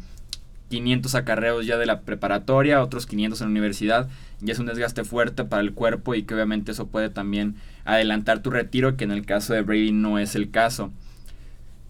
500 0.68 1.14
acarreos 1.14 1.66
ya 1.66 1.78
de 1.78 1.86
la 1.86 2.02
preparatoria, 2.02 2.82
otros 2.82 3.06
500 3.06 3.40
en 3.40 3.46
la 3.46 3.50
universidad, 3.50 4.08
y 4.44 4.50
es 4.50 4.58
un 4.58 4.66
desgaste 4.66 5.04
fuerte 5.04 5.44
para 5.44 5.62
el 5.62 5.72
cuerpo 5.72 6.14
y 6.14 6.24
que 6.24 6.34
obviamente 6.34 6.72
eso 6.72 6.88
puede 6.88 7.10
también 7.10 7.56
adelantar 7.84 8.42
tu 8.42 8.50
retiro, 8.50 8.96
que 8.96 9.04
en 9.04 9.12
el 9.12 9.24
caso 9.24 9.54
de 9.54 9.62
Brady 9.62 9.92
no 9.92 10.18
es 10.18 10.34
el 10.34 10.50
caso. 10.50 10.92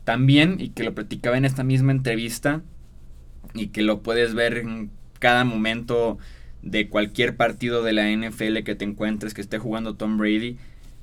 También, 0.04 0.56
y 0.60 0.70
que 0.70 0.84
lo 0.84 0.94
platicaba 0.94 1.36
en 1.36 1.44
esta 1.44 1.64
misma 1.64 1.92
entrevista, 1.92 2.62
y 3.54 3.68
que 3.68 3.82
lo 3.82 4.02
puedes 4.02 4.34
ver 4.34 4.58
en 4.58 4.90
cada 5.18 5.44
momento 5.44 6.18
de 6.62 6.88
cualquier 6.88 7.36
partido 7.36 7.82
de 7.82 7.92
la 7.92 8.10
NFL 8.10 8.58
que 8.64 8.74
te 8.74 8.84
encuentres 8.84 9.34
que 9.34 9.40
esté 9.40 9.58
jugando 9.58 9.96
Tom 9.96 10.18
Brady, 10.18 10.56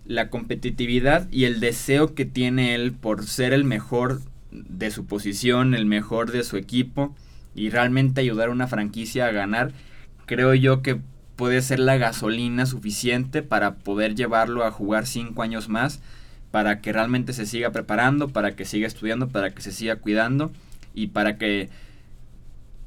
la 0.05 0.29
competitividad 0.29 1.27
y 1.31 1.45
el 1.45 1.59
deseo 1.59 2.13
que 2.13 2.25
tiene 2.25 2.75
él 2.75 2.93
por 2.93 3.25
ser 3.25 3.53
el 3.53 3.63
mejor 3.63 4.21
de 4.51 4.91
su 4.91 5.05
posición, 5.05 5.73
el 5.73 5.85
mejor 5.85 6.31
de 6.31 6.43
su 6.43 6.57
equipo 6.57 7.15
y 7.55 7.69
realmente 7.69 8.21
ayudar 8.21 8.49
a 8.49 8.51
una 8.51 8.67
franquicia 8.67 9.27
a 9.27 9.31
ganar, 9.31 9.71
creo 10.25 10.53
yo 10.53 10.81
que 10.81 10.99
puede 11.35 11.61
ser 11.61 11.79
la 11.79 11.97
gasolina 11.97 12.65
suficiente 12.65 13.41
para 13.41 13.75
poder 13.75 14.15
llevarlo 14.15 14.63
a 14.63 14.71
jugar 14.71 15.05
cinco 15.05 15.41
años 15.41 15.69
más, 15.69 16.01
para 16.51 16.79
que 16.79 16.93
realmente 16.93 17.33
se 17.33 17.45
siga 17.45 17.71
preparando, 17.71 18.29
para 18.29 18.55
que 18.55 18.65
siga 18.65 18.87
estudiando, 18.87 19.27
para 19.27 19.51
que 19.51 19.61
se 19.61 19.71
siga 19.71 19.97
cuidando 19.97 20.51
y 20.93 21.07
para 21.07 21.37
que 21.37 21.69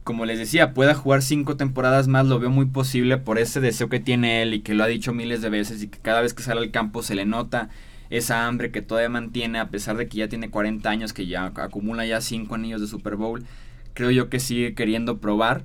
como 0.09 0.25
les 0.25 0.39
decía, 0.39 0.73
pueda 0.73 0.95
jugar 0.95 1.21
cinco 1.21 1.59
temporadas 1.59 2.09
más, 2.09 2.25
lo 2.25 2.39
veo 2.39 2.49
muy 2.49 2.65
posible 2.65 3.19
por 3.19 3.39
ese 3.39 3.61
deseo 3.61 3.91
que 3.91 4.01
tiene 4.01 4.41
él 4.41 4.55
y 4.55 4.61
que 4.61 4.73
lo 4.73 4.83
ha 4.83 4.87
dicho 4.87 5.13
miles 5.13 5.43
de 5.43 5.51
veces 5.51 5.83
y 5.83 5.89
que 5.89 5.99
cada 5.99 6.23
vez 6.23 6.33
que 6.33 6.43
sale 6.43 6.63
al 6.63 6.71
campo 6.71 7.03
se 7.03 7.15
le 7.15 7.27
nota 7.27 7.69
esa 8.09 8.47
hambre 8.47 8.71
que 8.71 8.81
todavía 8.81 9.11
mantiene 9.11 9.59
a 9.59 9.69
pesar 9.69 9.99
de 9.99 10.09
que 10.09 10.17
ya 10.17 10.29
tiene 10.31 10.49
40 10.49 10.89
años, 10.89 11.13
que 11.13 11.27
ya 11.27 11.53
acumula 11.57 12.07
ya 12.07 12.23
cinco 12.23 12.55
anillos 12.55 12.81
de 12.81 12.87
Super 12.87 13.17
Bowl. 13.17 13.45
Creo 13.93 14.11
yo 14.11 14.31
que 14.31 14.41
sigue 14.41 14.75
queriendo 14.75 15.19
probar 15.19 15.61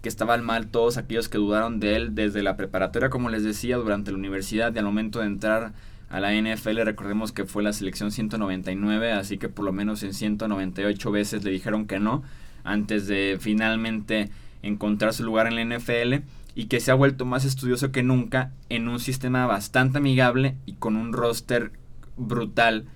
que 0.00 0.08
estaban 0.08 0.42
mal 0.42 0.68
todos 0.68 0.96
aquellos 0.96 1.28
que 1.28 1.36
dudaron 1.36 1.78
de 1.78 1.96
él 1.96 2.14
desde 2.14 2.42
la 2.42 2.56
preparatoria, 2.56 3.10
como 3.10 3.28
les 3.28 3.44
decía, 3.44 3.76
durante 3.76 4.12
la 4.12 4.16
universidad 4.16 4.74
y 4.74 4.78
al 4.78 4.86
momento 4.86 5.20
de 5.20 5.26
entrar 5.26 5.74
a 6.08 6.20
la 6.20 6.32
NFL. 6.32 6.80
Recordemos 6.84 7.32
que 7.32 7.44
fue 7.44 7.62
la 7.62 7.74
selección 7.74 8.12
199, 8.12 9.12
así 9.12 9.36
que 9.36 9.50
por 9.50 9.66
lo 9.66 9.72
menos 9.72 10.02
en 10.04 10.14
198 10.14 11.10
veces 11.10 11.44
le 11.44 11.50
dijeron 11.50 11.86
que 11.86 12.00
no 12.00 12.22
antes 12.64 13.06
de 13.06 13.36
finalmente 13.38 14.30
encontrar 14.62 15.12
su 15.12 15.22
lugar 15.24 15.46
en 15.46 15.54
la 15.56 15.76
NFL 15.76 16.24
y 16.54 16.66
que 16.66 16.80
se 16.80 16.90
ha 16.90 16.94
vuelto 16.94 17.24
más 17.24 17.44
estudioso 17.44 17.92
que 17.92 18.02
nunca 18.02 18.52
en 18.68 18.88
un 18.88 19.00
sistema 19.00 19.46
bastante 19.46 19.98
amigable 19.98 20.56
y 20.66 20.74
con 20.74 20.96
un 20.96 21.12
roster 21.12 21.72
brutal 22.16 22.86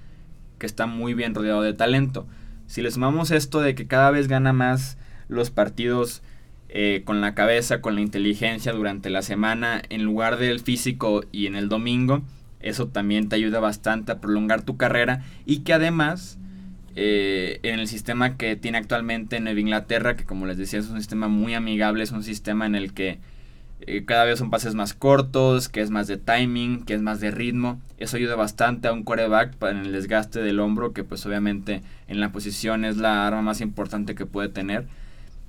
que 0.58 0.66
está 0.66 0.86
muy 0.86 1.14
bien 1.14 1.34
rodeado 1.34 1.62
de 1.62 1.74
talento. 1.74 2.26
Si 2.66 2.82
le 2.82 2.90
sumamos 2.90 3.30
esto 3.30 3.60
de 3.60 3.74
que 3.74 3.86
cada 3.86 4.10
vez 4.10 4.28
gana 4.28 4.52
más 4.52 4.98
los 5.28 5.50
partidos 5.50 6.22
eh, 6.68 7.02
con 7.04 7.20
la 7.20 7.34
cabeza, 7.34 7.80
con 7.80 7.94
la 7.94 8.00
inteligencia 8.00 8.72
durante 8.72 9.10
la 9.10 9.22
semana, 9.22 9.82
en 9.88 10.04
lugar 10.04 10.38
del 10.38 10.60
físico 10.60 11.22
y 11.32 11.46
en 11.46 11.56
el 11.56 11.68
domingo, 11.68 12.22
eso 12.60 12.88
también 12.88 13.28
te 13.28 13.36
ayuda 13.36 13.60
bastante 13.60 14.12
a 14.12 14.20
prolongar 14.20 14.62
tu 14.62 14.76
carrera 14.76 15.24
y 15.46 15.60
que 15.60 15.72
además 15.72 16.38
eh, 17.00 17.60
en 17.62 17.78
el 17.78 17.86
sistema 17.86 18.36
que 18.36 18.56
tiene 18.56 18.76
actualmente 18.76 19.38
Nueva 19.38 19.60
Inglaterra, 19.60 20.16
que 20.16 20.24
como 20.24 20.46
les 20.46 20.58
decía 20.58 20.80
es 20.80 20.88
un 20.88 20.98
sistema 20.98 21.28
muy 21.28 21.54
amigable, 21.54 22.02
es 22.02 22.10
un 22.10 22.24
sistema 22.24 22.66
en 22.66 22.74
el 22.74 22.92
que 22.92 23.20
eh, 23.82 24.04
cada 24.04 24.24
vez 24.24 24.40
son 24.40 24.50
pases 24.50 24.74
más 24.74 24.94
cortos, 24.94 25.68
que 25.68 25.80
es 25.80 25.90
más 25.90 26.08
de 26.08 26.16
timing, 26.16 26.84
que 26.84 26.94
es 26.94 27.00
más 27.00 27.20
de 27.20 27.30
ritmo. 27.30 27.80
Eso 27.98 28.16
ayuda 28.16 28.34
bastante 28.34 28.88
a 28.88 28.92
un 28.92 29.04
quarterback 29.04 29.54
para 29.54 29.80
el 29.80 29.92
desgaste 29.92 30.40
del 30.40 30.58
hombro, 30.58 30.92
que 30.92 31.04
pues 31.04 31.24
obviamente 31.24 31.82
en 32.08 32.18
la 32.18 32.32
posición 32.32 32.84
es 32.84 32.96
la 32.96 33.28
arma 33.28 33.42
más 33.42 33.60
importante 33.60 34.16
que 34.16 34.26
puede 34.26 34.48
tener. 34.48 34.88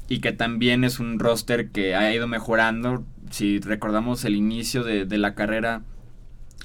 Y 0.08 0.20
que 0.20 0.34
también 0.34 0.84
es 0.84 1.00
un 1.00 1.18
roster 1.18 1.70
que 1.72 1.96
ha 1.96 2.14
ido 2.14 2.28
mejorando. 2.28 3.04
Si 3.32 3.58
recordamos 3.58 4.24
el 4.24 4.36
inicio 4.36 4.84
de, 4.84 5.06
de 5.06 5.18
la 5.18 5.34
carrera 5.34 5.82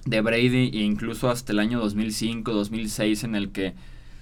de 0.05 0.21
Brady 0.21 0.73
e 0.75 0.83
incluso 0.83 1.31
hasta 1.31 1.53
el 1.53 1.59
año 1.59 1.81
2005, 1.81 2.53
2006 2.53 3.25
en 3.25 3.35
el 3.35 3.51
que 3.51 3.73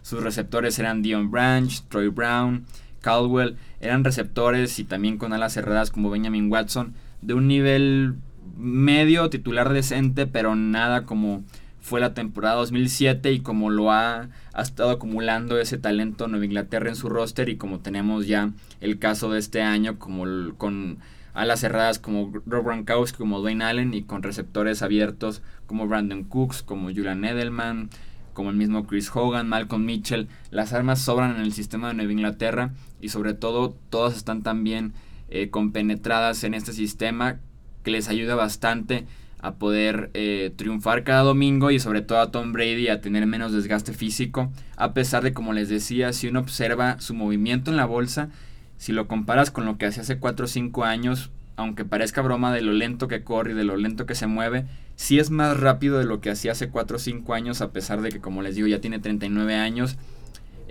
sus 0.03 0.23
receptores 0.23 0.79
eran 0.79 1.03
Dion 1.03 1.31
Branch, 1.31 1.83
Troy 1.89 2.09
Brown, 2.09 2.67
Caldwell, 3.01 3.57
eran 3.81 4.05
receptores 4.05 4.79
y 4.79 4.85
también 4.85 5.19
con 5.19 5.33
alas 5.33 5.55
cerradas 5.55 5.91
como 5.91 6.11
Benjamin 6.11 6.51
Watson 6.51 6.95
de 7.21 7.35
un 7.35 7.49
nivel 7.49 8.15
medio 8.57 9.31
titular 9.31 9.73
decente, 9.73 10.27
pero 10.27 10.55
nada 10.55 11.05
como 11.05 11.45
fue 11.81 12.01
la 12.01 12.15
temporada 12.15 12.57
2007 12.57 13.33
y 13.33 13.41
como 13.41 13.71
lo 13.71 13.91
ha, 13.91 14.29
ha, 14.53 14.63
estado 14.63 14.91
acumulando 14.91 15.59
ese 15.59 15.79
talento 15.79 16.29
Nueva 16.29 16.45
Inglaterra 16.45 16.89
en 16.89 16.97
su 16.97 17.09
roster 17.09 17.49
y 17.49 17.57
como 17.57 17.81
tenemos 17.81 18.27
ya 18.27 18.51
el 18.81 19.01
caso 19.01 19.31
de 19.33 19.41
este 19.41 19.63
año 19.63 19.99
como 19.99 20.25
con 20.57 20.99
alas 21.35 21.61
cerradas 21.61 21.99
como 21.99 22.33
Rob 22.47 22.65
Gronkowski, 22.65 23.19
como 23.19 23.41
Dwayne 23.41 23.65
Allen 23.65 23.95
y 23.95 24.03
con 24.03 24.23
receptores 24.23 24.83
abiertos 24.83 25.43
como 25.67 25.89
Brandon 25.89 26.25
Cooks, 26.25 26.63
como 26.63 26.89
Julian 26.89 27.25
Edelman, 27.25 27.91
como 28.33 28.51
el 28.51 28.57
mismo 28.57 28.87
Chris 28.87 29.11
Hogan, 29.15 29.49
Malcolm 29.49 29.85
Mitchell. 29.85 30.29
Las 30.51 30.73
armas 30.73 31.01
sobran 31.01 31.37
en 31.37 31.43
el 31.43 31.53
sistema 31.53 31.89
de 31.89 31.95
Nueva 31.95 32.13
Inglaterra 32.13 32.73
y 33.01 33.09
sobre 33.09 33.35
todo 33.35 33.77
todas 33.91 34.17
están 34.17 34.43
también 34.43 34.95
eh, 35.29 35.51
compenetradas 35.51 36.45
en 36.45 36.55
este 36.55 36.73
sistema 36.73 37.41
que 37.83 37.91
les 37.91 38.09
ayuda 38.09 38.35
bastante 38.35 39.07
a 39.43 39.55
poder 39.55 40.11
eh, 40.15 40.53
triunfar 40.57 41.03
cada 41.03 41.23
domingo 41.23 41.71
y 41.71 41.81
sobre 41.81 42.01
todo 42.01 42.21
a 42.21 42.31
Tom 42.31 42.53
Brady 42.53 42.89
a 42.89 43.01
tener 43.01 43.27
menos 43.27 43.53
desgaste 43.53 43.93
físico, 43.93 44.53
a 44.77 44.95
pesar 44.95 45.25
de 45.25 45.33
como 45.33 45.53
les 45.53 45.69
decía, 45.69 46.13
si 46.13 46.29
uno 46.29 46.41
observa 46.41 47.01
su 47.01 47.13
movimiento 47.13 47.71
en 47.71 47.77
la 47.77 47.85
bolsa, 47.85 48.31
si 48.79 48.93
lo 48.93 49.09
comparas 49.09 49.51
con 49.51 49.65
lo 49.65 49.79
que 49.79 49.87
hacía 49.87 50.03
hace 50.03 50.19
4 50.19 50.45
o 50.45 50.49
5 50.49 50.85
años, 50.85 51.31
aunque 51.57 51.85
parezca 51.85 52.23
broma 52.23 52.53
de 52.53 52.63
lo 52.63 52.73
lento 52.73 53.09
que 53.09 53.25
corre 53.25 53.53
y 53.53 53.55
de 53.55 53.65
lo 53.65 53.77
lento 53.77 54.07
que 54.07 54.15
se 54.15 54.27
mueve, 54.27 54.67
sí 54.97 55.19
es 55.19 55.31
más 55.31 55.59
rápido 55.59 55.99
de 55.99 56.05
lo 56.05 56.21
que 56.21 56.31
hacía 56.31 56.53
hace 56.53 56.71
4 56.71 56.97
o 56.97 57.01
5 57.01 57.35
años, 57.35 57.61
a 57.61 57.73
pesar 57.73 58.01
de 58.01 58.11
que 58.11 58.21
como 58.21 58.43
les 58.43 58.55
digo 58.55 58.69
ya 58.69 58.81
tiene 58.81 58.99
39 58.99 59.55
años 59.55 59.99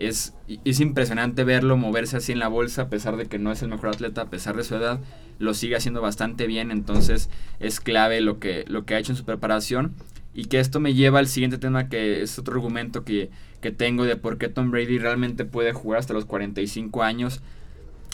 es, 0.02 0.34
es 0.66 0.80
impresionante 0.80 1.44
verlo 1.44 1.78
moverse 1.78 2.18
así 2.18 2.32
en 2.32 2.40
la 2.40 2.48
bolsa, 2.48 2.84
a 2.84 2.90
pesar 2.90 3.18
de 3.18 3.28
que 3.28 3.38
no 3.38 3.52
es 3.52 3.62
el 3.62 3.70
mejor 3.70 3.90
atleta, 3.90 4.24
a 4.24 4.30
pesar 4.30 4.56
de 4.58 4.64
su 4.64 4.76
edad, 4.76 5.00
lo 5.38 5.54
sigue 5.54 5.76
haciendo 5.76 6.02
bastante 6.02 6.48
bien, 6.48 6.72
entonces 6.72 7.30
es 7.60 7.80
clave 7.80 8.20
lo 8.22 8.40
que, 8.40 8.66
lo 8.68 8.86
que 8.86 8.96
ha 8.96 9.00
hecho 9.00 9.12
en 9.12 9.18
su 9.18 9.26
preparación. 9.26 9.94
Y 10.34 10.46
que 10.46 10.60
esto 10.60 10.80
me 10.80 10.94
lleva 10.94 11.20
al 11.20 11.28
siguiente 11.28 11.58
tema, 11.58 11.90
que 11.90 12.22
es 12.22 12.40
otro 12.40 12.56
argumento 12.56 13.04
que, 13.04 13.30
que 13.60 13.72
tengo 13.72 14.06
de 14.06 14.16
por 14.16 14.38
qué 14.38 14.48
Tom 14.48 14.72
Brady 14.72 14.98
realmente 14.98 15.44
puede 15.46 15.74
jugar 15.74 16.00
hasta 16.00 16.14
los 16.14 16.26
45 16.26 17.04
años. 17.04 17.42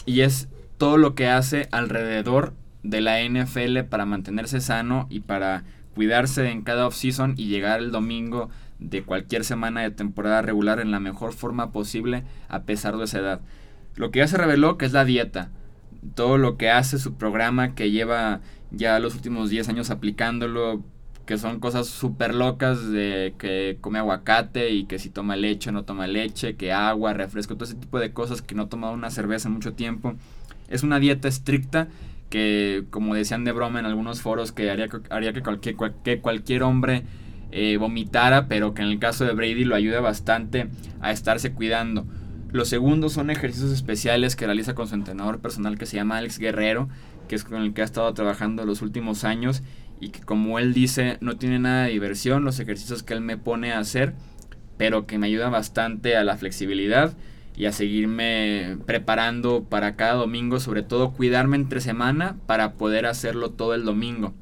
Y 0.04 0.22
es 0.22 0.48
todo 0.78 0.96
lo 0.96 1.14
que 1.14 1.28
hace 1.28 1.68
alrededor 1.72 2.54
de 2.82 3.00
la 3.00 3.22
NFL 3.22 3.80
para 3.88 4.06
mantenerse 4.06 4.60
sano 4.60 5.06
y 5.10 5.20
para 5.20 5.64
cuidarse 5.94 6.48
en 6.50 6.62
cada 6.62 6.86
offseason 6.86 7.34
y 7.36 7.48
llegar 7.48 7.80
el 7.80 7.90
domingo 7.90 8.48
de 8.78 9.02
cualquier 9.02 9.44
semana 9.44 9.82
de 9.82 9.90
temporada 9.90 10.40
regular 10.42 10.78
en 10.80 10.92
la 10.92 11.00
mejor 11.00 11.32
forma 11.32 11.72
posible 11.72 12.22
a 12.48 12.62
pesar 12.62 12.96
de 12.96 13.04
esa 13.04 13.18
edad. 13.18 13.40
Lo 13.96 14.10
que 14.10 14.20
ya 14.20 14.28
se 14.28 14.38
reveló 14.38 14.78
que 14.78 14.86
es 14.86 14.92
la 14.92 15.04
dieta. 15.04 15.50
Todo 16.14 16.38
lo 16.38 16.56
que 16.56 16.70
hace 16.70 16.98
su 17.00 17.14
programa 17.14 17.74
que 17.74 17.90
lleva 17.90 18.40
ya 18.70 19.00
los 19.00 19.16
últimos 19.16 19.50
10 19.50 19.70
años 19.70 19.90
aplicándolo, 19.90 20.84
que 21.26 21.36
son 21.36 21.58
cosas 21.58 21.88
súper 21.88 22.32
locas 22.34 22.88
de 22.88 23.34
que 23.38 23.78
come 23.80 23.98
aguacate 23.98 24.70
y 24.70 24.84
que 24.84 25.00
si 25.00 25.10
toma 25.10 25.34
leche 25.34 25.70
o 25.70 25.72
no 25.72 25.82
toma 25.82 26.06
leche, 26.06 26.54
que 26.54 26.72
agua, 26.72 27.12
refresco, 27.12 27.54
todo 27.54 27.64
ese 27.64 27.74
tipo 27.74 27.98
de 27.98 28.12
cosas 28.12 28.40
que 28.40 28.54
no 28.54 28.62
ha 28.62 28.68
tomado 28.68 28.94
una 28.94 29.10
cerveza 29.10 29.48
en 29.48 29.54
mucho 29.54 29.72
tiempo. 29.74 30.14
Es 30.68 30.82
una 30.82 30.98
dieta 30.98 31.28
estricta 31.28 31.88
que, 32.30 32.84
como 32.90 33.14
decían 33.14 33.44
de 33.44 33.52
broma 33.52 33.80
en 33.80 33.86
algunos 33.86 34.20
foros, 34.20 34.52
que 34.52 34.70
haría, 34.70 34.88
haría 35.10 35.32
que, 35.32 35.42
cualquier, 35.42 35.76
que 36.04 36.20
cualquier 36.20 36.62
hombre 36.62 37.04
eh, 37.50 37.76
vomitara, 37.78 38.48
pero 38.48 38.74
que 38.74 38.82
en 38.82 38.88
el 38.88 38.98
caso 38.98 39.24
de 39.24 39.32
Brady 39.32 39.64
lo 39.64 39.74
ayuda 39.74 40.00
bastante 40.00 40.68
a 41.00 41.10
estarse 41.10 41.52
cuidando. 41.52 42.06
Los 42.50 42.68
segundos 42.68 43.14
son 43.14 43.30
ejercicios 43.30 43.72
especiales 43.72 44.36
que 44.36 44.46
realiza 44.46 44.74
con 44.74 44.88
su 44.88 44.94
entrenador 44.94 45.40
personal 45.40 45.78
que 45.78 45.86
se 45.86 45.96
llama 45.96 46.18
Alex 46.18 46.38
Guerrero, 46.38 46.88
que 47.28 47.34
es 47.34 47.44
con 47.44 47.62
el 47.62 47.74
que 47.74 47.82
ha 47.82 47.84
estado 47.84 48.12
trabajando 48.14 48.64
los 48.64 48.82
últimos 48.82 49.24
años 49.24 49.62
y 50.00 50.10
que 50.10 50.20
como 50.20 50.58
él 50.58 50.72
dice 50.72 51.18
no 51.20 51.36
tiene 51.36 51.58
nada 51.58 51.84
de 51.84 51.90
diversión 51.90 52.44
los 52.44 52.60
ejercicios 52.60 53.02
que 53.02 53.14
él 53.14 53.20
me 53.20 53.36
pone 53.36 53.72
a 53.72 53.78
hacer, 53.78 54.14
pero 54.76 55.06
que 55.06 55.18
me 55.18 55.26
ayuda 55.26 55.48
bastante 55.50 56.16
a 56.16 56.24
la 56.24 56.36
flexibilidad 56.36 57.14
y 57.58 57.66
a 57.66 57.72
seguirme 57.72 58.78
preparando 58.86 59.64
para 59.64 59.96
cada 59.96 60.14
domingo, 60.14 60.60
sobre 60.60 60.84
todo 60.84 61.10
cuidarme 61.10 61.56
entre 61.56 61.80
semana 61.80 62.36
para 62.46 62.74
poder 62.74 63.04
hacerlo 63.04 63.50
todo 63.50 63.74
el 63.74 63.84
domingo. 63.84 64.32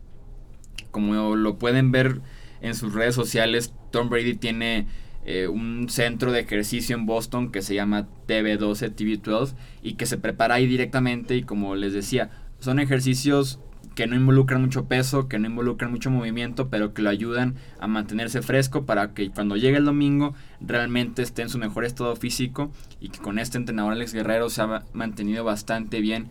Como 0.91 1.35
lo 1.35 1.57
pueden 1.57 1.93
ver 1.93 2.21
en 2.61 2.75
sus 2.75 2.93
redes 2.93 3.15
sociales, 3.15 3.73
Tom 3.91 4.11
Brady 4.11 4.35
tiene 4.35 4.87
eh, 5.25 5.49
un 5.49 5.89
centro 5.89 6.31
de 6.31 6.41
ejercicio 6.41 6.95
en 6.95 7.07
Boston 7.07 7.51
que 7.51 7.63
se 7.63 7.75
llama 7.75 8.07
TV12, 8.29 8.95
TV12, 8.95 9.55
y 9.83 9.95
que 9.95 10.05
se 10.05 10.19
prepara 10.19 10.57
ahí 10.57 10.67
directamente 10.67 11.37
y 11.37 11.43
como 11.43 11.75
les 11.75 11.95
decía, 11.95 12.31
son 12.59 12.81
ejercicios 12.81 13.61
que 13.97 14.07
no 14.07 14.15
involucran 14.15 14.61
mucho 14.61 14.85
peso, 14.85 15.27
que 15.27 15.39
no 15.39 15.47
involucran 15.49 15.91
mucho 15.91 16.11
movimiento, 16.11 16.69
pero 16.69 16.93
que 16.93 17.01
lo 17.01 17.09
ayudan 17.09 17.55
a 17.81 17.87
mantenerse 17.87 18.43
fresco 18.43 18.85
para 18.85 19.15
que 19.15 19.31
cuando 19.31 19.57
llegue 19.57 19.79
el 19.79 19.87
domingo 19.87 20.35
realmente 20.61 21.23
esté 21.23 21.41
en 21.41 21.49
su 21.49 21.57
mejor 21.57 21.87
estado 21.87 22.15
físico 22.15 22.71
y 23.01 23.09
que 23.09 23.19
con 23.19 23.39
este 23.39 23.57
entrenador 23.57 23.95
Alex 23.95 24.13
Guerrero 24.13 24.51
se 24.51 24.61
ha 24.61 24.85
mantenido 24.93 25.45
bastante 25.45 26.03
bien 26.03 26.29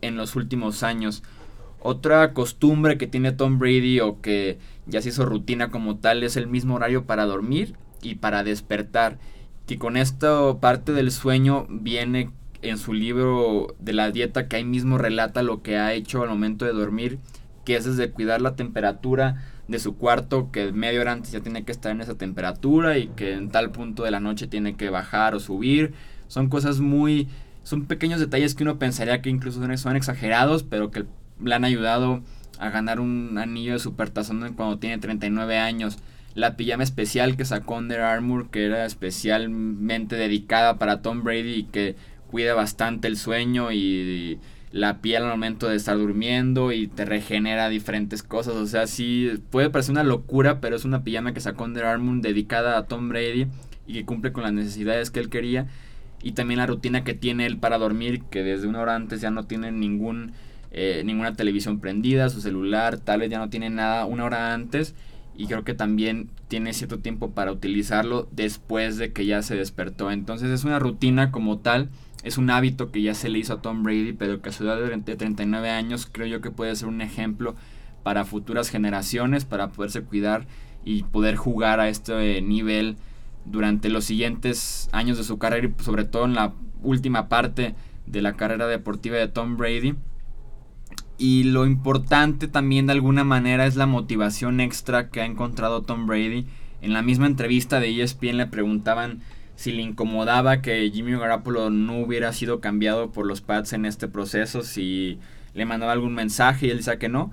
en 0.00 0.16
los 0.16 0.36
últimos 0.36 0.84
años. 0.84 1.24
Otra 1.80 2.32
costumbre 2.34 2.98
que 2.98 3.08
tiene 3.08 3.32
Tom 3.32 3.58
Brady 3.58 3.98
o 3.98 4.20
que 4.20 4.58
ya 4.86 5.02
se 5.02 5.08
hizo 5.08 5.26
rutina 5.26 5.72
como 5.72 5.96
tal 5.96 6.22
es 6.22 6.36
el 6.36 6.46
mismo 6.46 6.76
horario 6.76 7.04
para 7.04 7.26
dormir 7.26 7.74
y 8.00 8.14
para 8.14 8.44
despertar. 8.44 9.18
Que 9.66 9.76
con 9.76 9.96
esto 9.96 10.58
parte 10.60 10.92
del 10.92 11.10
sueño 11.10 11.66
viene 11.68 12.30
en 12.62 12.78
su 12.78 12.92
libro 12.92 13.74
de 13.78 13.92
la 13.92 14.10
dieta 14.10 14.48
que 14.48 14.56
ahí 14.56 14.64
mismo 14.64 14.98
relata 14.98 15.42
lo 15.42 15.62
que 15.62 15.76
ha 15.78 15.92
hecho 15.92 16.22
al 16.22 16.28
momento 16.28 16.64
de 16.64 16.72
dormir, 16.72 17.18
que 17.64 17.76
es 17.76 17.84
desde 17.84 18.10
cuidar 18.10 18.40
la 18.40 18.56
temperatura 18.56 19.44
de 19.68 19.78
su 19.78 19.96
cuarto, 19.96 20.50
que 20.50 20.72
media 20.72 21.00
hora 21.00 21.12
antes 21.12 21.32
ya 21.32 21.40
tiene 21.40 21.64
que 21.64 21.72
estar 21.72 21.92
en 21.92 22.00
esa 22.00 22.16
temperatura 22.16 22.98
y 22.98 23.08
que 23.08 23.34
en 23.34 23.50
tal 23.50 23.70
punto 23.70 24.02
de 24.02 24.10
la 24.10 24.20
noche 24.20 24.46
tiene 24.46 24.76
que 24.76 24.90
bajar 24.90 25.34
o 25.34 25.40
subir. 25.40 25.92
Son 26.26 26.48
cosas 26.48 26.80
muy... 26.80 27.28
Son 27.62 27.84
pequeños 27.84 28.18
detalles 28.18 28.54
que 28.54 28.62
uno 28.62 28.78
pensaría 28.78 29.20
que 29.20 29.28
incluso 29.28 29.60
son 29.76 29.96
exagerados, 29.96 30.62
pero 30.62 30.90
que 30.90 31.04
le 31.42 31.54
han 31.54 31.64
ayudado 31.64 32.22
a 32.58 32.70
ganar 32.70 32.98
un 32.98 33.36
anillo 33.38 33.74
de 33.74 33.78
supertazón 33.78 34.54
cuando 34.54 34.78
tiene 34.78 34.98
39 34.98 35.58
años. 35.58 35.98
La 36.34 36.56
pijama 36.56 36.82
especial 36.82 37.36
que 37.36 37.44
sacó 37.44 37.76
Under 37.76 38.00
Armour, 38.00 38.50
que 38.50 38.64
era 38.64 38.86
especialmente 38.86 40.16
dedicada 40.16 40.78
para 40.78 41.02
Tom 41.02 41.22
Brady 41.22 41.54
y 41.54 41.64
que 41.64 41.96
cuida 42.30 42.54
bastante 42.54 43.08
el 43.08 43.16
sueño 43.16 43.72
y 43.72 44.38
la 44.70 45.00
piel 45.00 45.22
al 45.22 45.30
momento 45.30 45.68
de 45.68 45.76
estar 45.76 45.96
durmiendo 45.96 46.72
y 46.72 46.86
te 46.86 47.04
regenera 47.04 47.68
diferentes 47.68 48.22
cosas. 48.22 48.54
O 48.54 48.66
sea, 48.66 48.86
sí, 48.86 49.30
puede 49.50 49.70
parecer 49.70 49.92
una 49.92 50.04
locura, 50.04 50.60
pero 50.60 50.76
es 50.76 50.84
una 50.84 51.04
pijama 51.04 51.32
que 51.32 51.40
sacó 51.40 51.64
Under 51.64 51.84
Armour 51.84 52.20
dedicada 52.20 52.76
a 52.78 52.86
Tom 52.86 53.08
Brady 53.08 53.46
y 53.86 53.94
que 53.94 54.04
cumple 54.04 54.32
con 54.32 54.44
las 54.44 54.52
necesidades 54.52 55.10
que 55.10 55.20
él 55.20 55.30
quería. 55.30 55.66
Y 56.22 56.32
también 56.32 56.58
la 56.58 56.66
rutina 56.66 57.04
que 57.04 57.14
tiene 57.14 57.46
él 57.46 57.58
para 57.58 57.78
dormir, 57.78 58.22
que 58.30 58.42
desde 58.42 58.66
una 58.66 58.80
hora 58.80 58.94
antes 58.94 59.20
ya 59.20 59.30
no 59.30 59.44
tiene 59.44 59.70
ningún 59.72 60.32
eh, 60.70 61.02
ninguna 61.04 61.32
televisión 61.34 61.80
prendida, 61.80 62.28
su 62.28 62.40
celular, 62.42 62.98
tal 62.98 63.20
vez 63.20 63.30
ya 63.30 63.38
no 63.38 63.48
tiene 63.48 63.70
nada 63.70 64.04
una 64.04 64.24
hora 64.24 64.52
antes 64.52 64.94
y 65.34 65.46
creo 65.46 65.64
que 65.64 65.72
también 65.72 66.28
tiene 66.48 66.74
cierto 66.74 66.98
tiempo 66.98 67.30
para 67.30 67.52
utilizarlo 67.52 68.28
después 68.32 68.98
de 68.98 69.12
que 69.12 69.24
ya 69.24 69.40
se 69.42 69.56
despertó. 69.56 70.10
Entonces 70.10 70.50
es 70.50 70.64
una 70.64 70.78
rutina 70.78 71.30
como 71.30 71.58
tal, 71.58 71.88
es 72.24 72.38
un 72.38 72.50
hábito 72.50 72.90
que 72.90 73.02
ya 73.02 73.14
se 73.14 73.28
le 73.28 73.38
hizo 73.38 73.54
a 73.54 73.62
Tom 73.62 73.82
Brady, 73.82 74.12
pero 74.12 74.42
que 74.42 74.48
a 74.48 74.52
su 74.52 74.64
edad 74.64 74.78
de 74.78 75.16
39 75.16 75.70
años 75.70 76.08
creo 76.10 76.26
yo 76.26 76.40
que 76.40 76.50
puede 76.50 76.74
ser 76.74 76.88
un 76.88 77.00
ejemplo 77.00 77.54
para 78.02 78.24
futuras 78.24 78.70
generaciones, 78.70 79.44
para 79.44 79.68
poderse 79.68 80.02
cuidar 80.02 80.46
y 80.84 81.04
poder 81.04 81.36
jugar 81.36 81.80
a 81.80 81.88
este 81.88 82.40
nivel 82.42 82.96
durante 83.44 83.88
los 83.88 84.04
siguientes 84.04 84.88
años 84.92 85.16
de 85.16 85.24
su 85.24 85.38
carrera 85.38 85.68
y 85.68 85.82
sobre 85.82 86.04
todo 86.04 86.24
en 86.24 86.34
la 86.34 86.54
última 86.82 87.28
parte 87.28 87.74
de 88.06 88.22
la 88.22 88.34
carrera 88.34 88.66
deportiva 88.66 89.16
de 89.16 89.28
Tom 89.28 89.56
Brady. 89.56 89.94
Y 91.18 91.44
lo 91.44 91.66
importante 91.66 92.46
también 92.46 92.86
de 92.86 92.92
alguna 92.92 93.24
manera 93.24 93.66
es 93.66 93.76
la 93.76 93.86
motivación 93.86 94.60
extra 94.60 95.10
que 95.10 95.20
ha 95.20 95.24
encontrado 95.24 95.82
Tom 95.82 96.06
Brady. 96.06 96.46
En 96.80 96.92
la 96.92 97.02
misma 97.02 97.26
entrevista 97.26 97.80
de 97.80 98.02
ESPN 98.02 98.36
le 98.36 98.46
preguntaban 98.46 99.20
si 99.58 99.72
le 99.72 99.82
incomodaba 99.82 100.62
que 100.62 100.88
Jimmy 100.88 101.18
Garoppolo 101.18 101.68
no 101.68 101.98
hubiera 101.98 102.32
sido 102.32 102.60
cambiado 102.60 103.10
por 103.10 103.26
los 103.26 103.40
Pats 103.40 103.72
en 103.72 103.86
este 103.86 104.06
proceso, 104.06 104.62
si 104.62 105.18
le 105.52 105.64
mandaba 105.64 105.90
algún 105.90 106.14
mensaje 106.14 106.68
y 106.68 106.70
él 106.70 106.76
decía 106.76 107.00
que 107.00 107.08
no, 107.08 107.32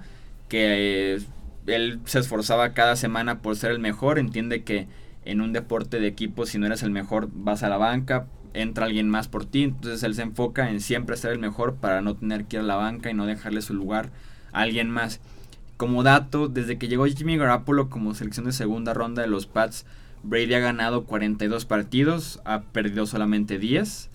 que 0.49 1.19
él 1.67 1.99
se 2.05 2.17
esforzaba 2.17 2.73
cada 2.73 2.95
semana 2.95 3.43
por 3.43 3.55
ser 3.55 3.69
el 3.69 3.77
mejor, 3.77 4.17
entiende 4.17 4.63
que 4.63 4.87
en 5.23 5.39
un 5.39 5.53
deporte 5.53 5.99
de 5.99 6.07
equipo 6.07 6.47
si 6.47 6.57
no 6.57 6.65
eres 6.65 6.81
el 6.81 6.89
mejor 6.89 7.29
vas 7.31 7.61
a 7.61 7.69
la 7.69 7.77
banca, 7.77 8.25
entra 8.55 8.87
alguien 8.87 9.07
más 9.07 9.27
por 9.27 9.45
ti, 9.45 9.61
entonces 9.61 10.01
él 10.01 10.15
se 10.15 10.23
enfoca 10.23 10.71
en 10.71 10.81
siempre 10.81 11.17
ser 11.17 11.31
el 11.31 11.37
mejor 11.37 11.75
para 11.75 12.01
no 12.01 12.15
tener 12.15 12.45
que 12.45 12.55
ir 12.55 12.61
a 12.61 12.65
la 12.65 12.75
banca 12.75 13.11
y 13.11 13.13
no 13.13 13.27
dejarle 13.27 13.61
su 13.61 13.75
lugar 13.75 14.09
a 14.51 14.61
alguien 14.61 14.89
más. 14.89 15.21
Como 15.77 16.01
dato, 16.01 16.47
desde 16.47 16.79
que 16.79 16.87
llegó 16.87 17.05
Jimmy 17.05 17.37
Garoppolo 17.37 17.87
como 17.87 18.15
selección 18.15 18.47
de 18.47 18.51
segunda 18.51 18.95
ronda 18.95 19.21
de 19.21 19.27
los 19.27 19.45
Pats, 19.45 19.85
Brady 20.25 20.53
ha 20.55 20.59
ganado 20.59 21.05
42 21.05 21.65
partidos, 21.65 22.41
ha 22.45 22.61
perdido 22.61 23.05
solamente 23.05 23.59
10, 23.59 24.09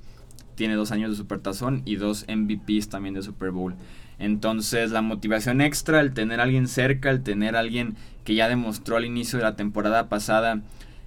tiene 0.54 0.74
dos 0.74 0.92
años 0.92 1.10
de 1.10 1.16
supertazón 1.16 1.82
y 1.84 1.96
dos 1.96 2.26
MVPs 2.28 2.88
también 2.88 3.14
de 3.14 3.22
Super 3.22 3.50
Bowl. 3.50 3.76
Entonces 4.18 4.90
la 4.90 5.02
motivación 5.02 5.60
extra, 5.60 6.00
el 6.00 6.12
tener 6.12 6.40
a 6.40 6.42
alguien 6.42 6.68
cerca, 6.68 7.10
el 7.10 7.22
tener 7.22 7.56
a 7.56 7.60
alguien 7.60 7.96
que 8.24 8.34
ya 8.34 8.48
demostró 8.48 8.96
al 8.96 9.06
inicio 9.06 9.38
de 9.38 9.44
la 9.44 9.56
temporada 9.56 10.08
pasada 10.08 10.62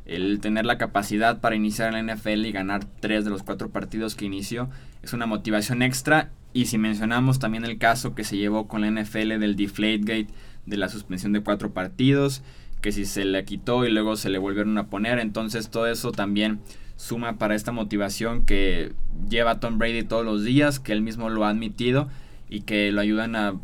el 0.06 0.40
tener 0.42 0.66
la 0.66 0.78
capacidad 0.78 1.40
para 1.40 1.56
iniciar 1.56 1.94
en 1.94 2.08
la 2.08 2.16
NFL 2.16 2.46
y 2.46 2.52
ganar 2.52 2.86
tres 3.00 3.24
de 3.24 3.32
los 3.32 3.44
cuatro 3.44 3.70
partidos 3.70 4.16
que 4.16 4.26
inició 4.26 4.70
es 5.02 5.14
una 5.14 5.26
motivación 5.26 5.82
extra. 5.82 6.32
Y 6.54 6.66
si 6.66 6.78
mencionamos 6.78 7.40
también 7.40 7.66
el 7.66 7.78
caso 7.78 8.14
que 8.14 8.24
se 8.24 8.38
llevó 8.38 8.68
con 8.68 8.82
la 8.82 8.92
NFL 8.92 9.40
del 9.40 9.56
Deflategate, 9.56 10.28
de 10.66 10.78
la 10.78 10.90
suspensión 10.90 11.34
de 11.34 11.42
cuatro 11.42 11.74
partidos, 11.74 12.42
que 12.84 12.92
si 12.92 13.06
se 13.06 13.24
le 13.24 13.46
quitó 13.46 13.86
y 13.86 13.92
luego 13.92 14.18
se 14.18 14.30
le 14.30 14.38
volvieron 14.38 14.78
a 14.78 14.88
poner, 14.88 15.18
entonces 15.18 15.70
todo 15.70 15.88
eso 15.88 16.12
también 16.12 16.60
suma 16.98 17.38
para 17.38 17.56
esta 17.56 17.72
motivación 17.72 18.46
que 18.46 18.92
lleva 19.30 19.62
Tom 19.62 19.78
Brady 19.78 20.04
todos 20.04 20.26
los 20.26 20.44
días, 20.44 20.82
que 20.82 20.92
él 20.92 21.02
mismo 21.02 21.30
lo 21.30 21.46
ha 21.46 21.50
admitido 21.50 22.10
y 22.50 22.62
que 22.62 22.92
lo 22.92 23.00
ayudan 23.00 23.38
a 23.38 23.56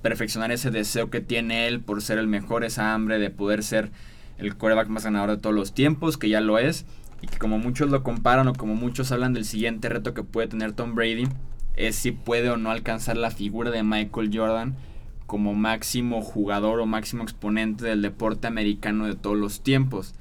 perfeccionar 0.00 0.52
ese 0.52 0.70
deseo 0.70 1.10
que 1.10 1.20
tiene 1.20 1.68
él 1.68 1.80
por 1.80 2.00
ser 2.00 2.18
el 2.18 2.28
mejor, 2.28 2.64
esa 2.64 2.94
hambre 2.94 3.18
de 3.18 3.28
poder 3.28 3.62
ser 3.62 3.90
el 4.38 4.56
coreback 4.56 4.88
más 4.88 5.04
ganador 5.04 5.30
de 5.30 5.36
todos 5.36 5.54
los 5.54 5.74
tiempos, 5.74 6.16
que 6.16 6.30
ya 6.30 6.40
lo 6.40 6.58
es, 6.58 6.86
y 7.20 7.26
que 7.26 7.36
como 7.36 7.58
muchos 7.58 7.90
lo 7.90 8.02
comparan 8.02 8.48
o 8.48 8.54
como 8.54 8.74
muchos 8.74 9.12
hablan 9.12 9.34
del 9.34 9.44
siguiente 9.44 9.90
reto 9.90 10.14
que 10.14 10.24
puede 10.24 10.48
tener 10.48 10.72
Tom 10.72 10.94
Brady, 10.94 11.28
es 11.76 11.94
si 11.94 12.10
puede 12.10 12.48
o 12.48 12.56
no 12.56 12.70
alcanzar 12.70 13.18
la 13.18 13.30
figura 13.30 13.70
de 13.70 13.82
Michael 13.82 14.30
Jordan 14.32 14.76
como 15.32 15.54
máximo 15.54 16.20
jugador 16.20 16.78
o 16.80 16.84
máximo 16.84 17.22
exponente 17.22 17.86
del 17.86 18.02
deporte 18.02 18.48
americano 18.48 19.06
de 19.06 19.14
todos 19.14 19.34
los 19.34 19.62
tiempos. 19.62 20.14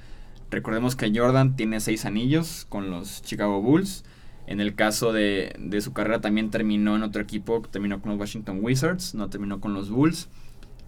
Recordemos 0.49 0.95
que 0.95 1.11
Jordan 1.13 1.57
tiene 1.57 1.81
seis 1.81 2.05
anillos 2.05 2.65
con 2.69 2.89
los 2.89 3.21
Chicago 3.21 3.61
Bulls. 3.61 4.05
En 4.47 4.61
el 4.61 4.73
caso 4.73 5.11
de, 5.11 5.53
de 5.59 5.81
su 5.81 5.91
carrera 5.91 6.21
también 6.21 6.49
terminó 6.49 6.95
en 6.95 7.03
otro 7.03 7.21
equipo, 7.21 7.61
terminó 7.69 7.99
con 7.99 8.11
los 8.11 8.21
Washington 8.21 8.59
Wizards, 8.61 9.13
no 9.13 9.29
terminó 9.29 9.59
con 9.59 9.73
los 9.73 9.89
Bulls. 9.89 10.29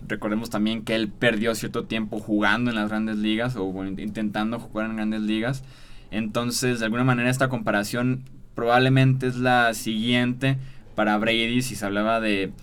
Recordemos 0.08 0.50
también 0.50 0.86
que 0.86 0.96
él 0.96 1.10
perdió 1.10 1.54
cierto 1.54 1.84
tiempo 1.84 2.18
jugando 2.18 2.70
en 2.70 2.78
las 2.78 2.88
grandes 2.88 3.18
ligas 3.18 3.58
o 3.58 3.86
intentando 3.86 4.58
jugar 4.58 4.90
en 4.90 4.96
grandes 4.96 5.24
ligas. 5.24 5.66
Entonces, 6.12 6.80
de 6.80 6.86
alguna 6.86 7.04
manera, 7.04 7.30
esta 7.30 7.50
comparación 7.50 8.24
probablemente 8.56 9.28
es 9.28 9.36
la 9.36 9.74
siguiente 9.74 10.60
para 10.96 11.18
Brady 11.18 11.62
si 11.62 11.76
se 11.76 11.86
hablaba 11.86 12.22
de 12.22 12.54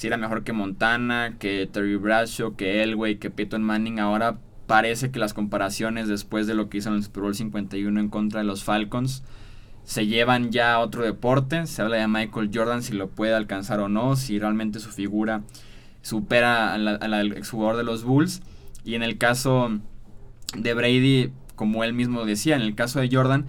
si 0.00 0.06
era 0.06 0.16
mejor 0.16 0.44
que 0.44 0.54
Montana, 0.54 1.36
que 1.38 1.68
Terry 1.70 1.96
Bradshaw, 1.96 2.56
que 2.56 2.82
Elway, 2.82 3.16
que 3.16 3.28
Peyton 3.28 3.62
Manning. 3.62 3.98
Ahora 4.00 4.38
parece 4.66 5.10
que 5.10 5.18
las 5.18 5.34
comparaciones 5.34 6.08
después 6.08 6.46
de 6.46 6.54
lo 6.54 6.70
que 6.70 6.78
hizo 6.78 6.88
en 6.88 6.94
el 6.94 7.02
Super 7.02 7.24
Bowl 7.24 7.34
51 7.34 8.00
en 8.00 8.08
contra 8.08 8.40
de 8.40 8.46
los 8.46 8.64
Falcons 8.64 9.22
se 9.84 10.06
llevan 10.06 10.52
ya 10.52 10.72
a 10.72 10.78
otro 10.78 11.04
deporte. 11.04 11.66
Se 11.66 11.82
habla 11.82 11.98
de 11.98 12.08
Michael 12.08 12.50
Jordan 12.50 12.82
si 12.82 12.94
lo 12.94 13.10
puede 13.10 13.34
alcanzar 13.34 13.78
o 13.80 13.90
no, 13.90 14.16
si 14.16 14.38
realmente 14.38 14.80
su 14.80 14.88
figura 14.88 15.42
supera 16.00 16.72
al 16.72 17.32
exjugador 17.32 17.76
de 17.76 17.84
los 17.84 18.02
Bulls. 18.02 18.40
Y 18.86 18.94
en 18.94 19.02
el 19.02 19.18
caso 19.18 19.68
de 20.56 20.72
Brady, 20.72 21.30
como 21.56 21.84
él 21.84 21.92
mismo 21.92 22.24
decía, 22.24 22.56
en 22.56 22.62
el 22.62 22.74
caso 22.74 23.00
de 23.00 23.10
Jordan, 23.12 23.44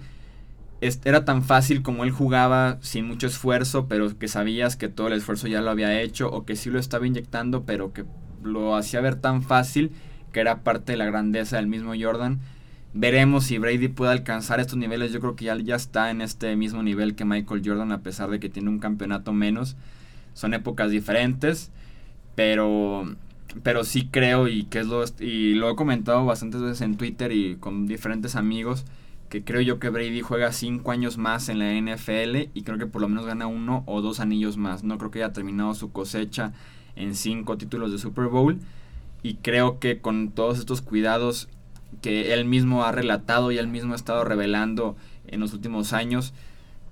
era 1.04 1.24
tan 1.24 1.44
fácil 1.44 1.82
como 1.82 2.04
él 2.04 2.10
jugaba 2.10 2.78
sin 2.80 3.06
mucho 3.06 3.28
esfuerzo, 3.28 3.86
pero 3.86 4.18
que 4.18 4.26
sabías 4.26 4.76
que 4.76 4.88
todo 4.88 5.06
el 5.06 5.12
esfuerzo 5.12 5.46
ya 5.46 5.60
lo 5.60 5.70
había 5.70 6.00
hecho, 6.00 6.28
o 6.30 6.44
que 6.44 6.56
sí 6.56 6.70
lo 6.70 6.80
estaba 6.80 7.06
inyectando, 7.06 7.62
pero 7.64 7.92
que 7.92 8.04
lo 8.42 8.74
hacía 8.74 9.00
ver 9.00 9.14
tan 9.16 9.42
fácil 9.42 9.92
que 10.32 10.40
era 10.40 10.62
parte 10.62 10.92
de 10.92 10.98
la 10.98 11.04
grandeza 11.04 11.56
del 11.56 11.68
mismo 11.68 11.92
Jordan. 11.98 12.40
Veremos 12.94 13.44
si 13.44 13.58
Brady 13.58 13.88
puede 13.88 14.12
alcanzar 14.12 14.60
estos 14.60 14.76
niveles. 14.76 15.12
Yo 15.12 15.20
creo 15.20 15.36
que 15.36 15.44
ya, 15.44 15.56
ya 15.56 15.76
está 15.76 16.10
en 16.10 16.20
este 16.20 16.56
mismo 16.56 16.82
nivel 16.82 17.14
que 17.14 17.24
Michael 17.24 17.62
Jordan, 17.64 17.92
a 17.92 18.02
pesar 18.02 18.30
de 18.30 18.40
que 18.40 18.48
tiene 18.48 18.68
un 18.68 18.78
campeonato 18.78 19.32
menos. 19.32 19.76
Son 20.34 20.52
épocas 20.52 20.90
diferentes. 20.90 21.70
Pero, 22.34 23.14
pero 23.62 23.84
sí 23.84 24.08
creo 24.10 24.48
y 24.48 24.64
que 24.64 24.80
es 24.80 24.86
lo, 24.86 25.04
y 25.20 25.54
lo 25.54 25.70
he 25.70 25.76
comentado 25.76 26.24
bastantes 26.24 26.60
veces 26.60 26.80
en 26.80 26.96
Twitter 26.96 27.32
y 27.32 27.56
con 27.56 27.86
diferentes 27.86 28.36
amigos 28.36 28.84
que 29.32 29.42
creo 29.42 29.62
yo 29.62 29.78
que 29.78 29.88
Brady 29.88 30.20
juega 30.20 30.52
cinco 30.52 30.90
años 30.90 31.16
más 31.16 31.48
en 31.48 31.58
la 31.58 31.72
NFL 31.72 32.50
y 32.52 32.64
creo 32.64 32.76
que 32.76 32.84
por 32.84 33.00
lo 33.00 33.08
menos 33.08 33.24
gana 33.24 33.46
uno 33.46 33.82
o 33.86 34.02
dos 34.02 34.20
anillos 34.20 34.58
más. 34.58 34.84
No 34.84 34.98
creo 34.98 35.10
que 35.10 35.24
haya 35.24 35.32
terminado 35.32 35.72
su 35.72 35.90
cosecha 35.90 36.52
en 36.96 37.14
cinco 37.14 37.56
títulos 37.56 37.90
de 37.92 37.96
Super 37.96 38.26
Bowl 38.26 38.58
y 39.22 39.36
creo 39.36 39.78
que 39.78 40.02
con 40.02 40.32
todos 40.32 40.58
estos 40.58 40.82
cuidados 40.82 41.48
que 42.02 42.34
él 42.34 42.44
mismo 42.44 42.84
ha 42.84 42.92
relatado 42.92 43.50
y 43.52 43.56
él 43.56 43.68
mismo 43.68 43.94
ha 43.94 43.96
estado 43.96 44.22
revelando 44.22 44.96
en 45.26 45.40
los 45.40 45.54
últimos 45.54 45.94
años, 45.94 46.34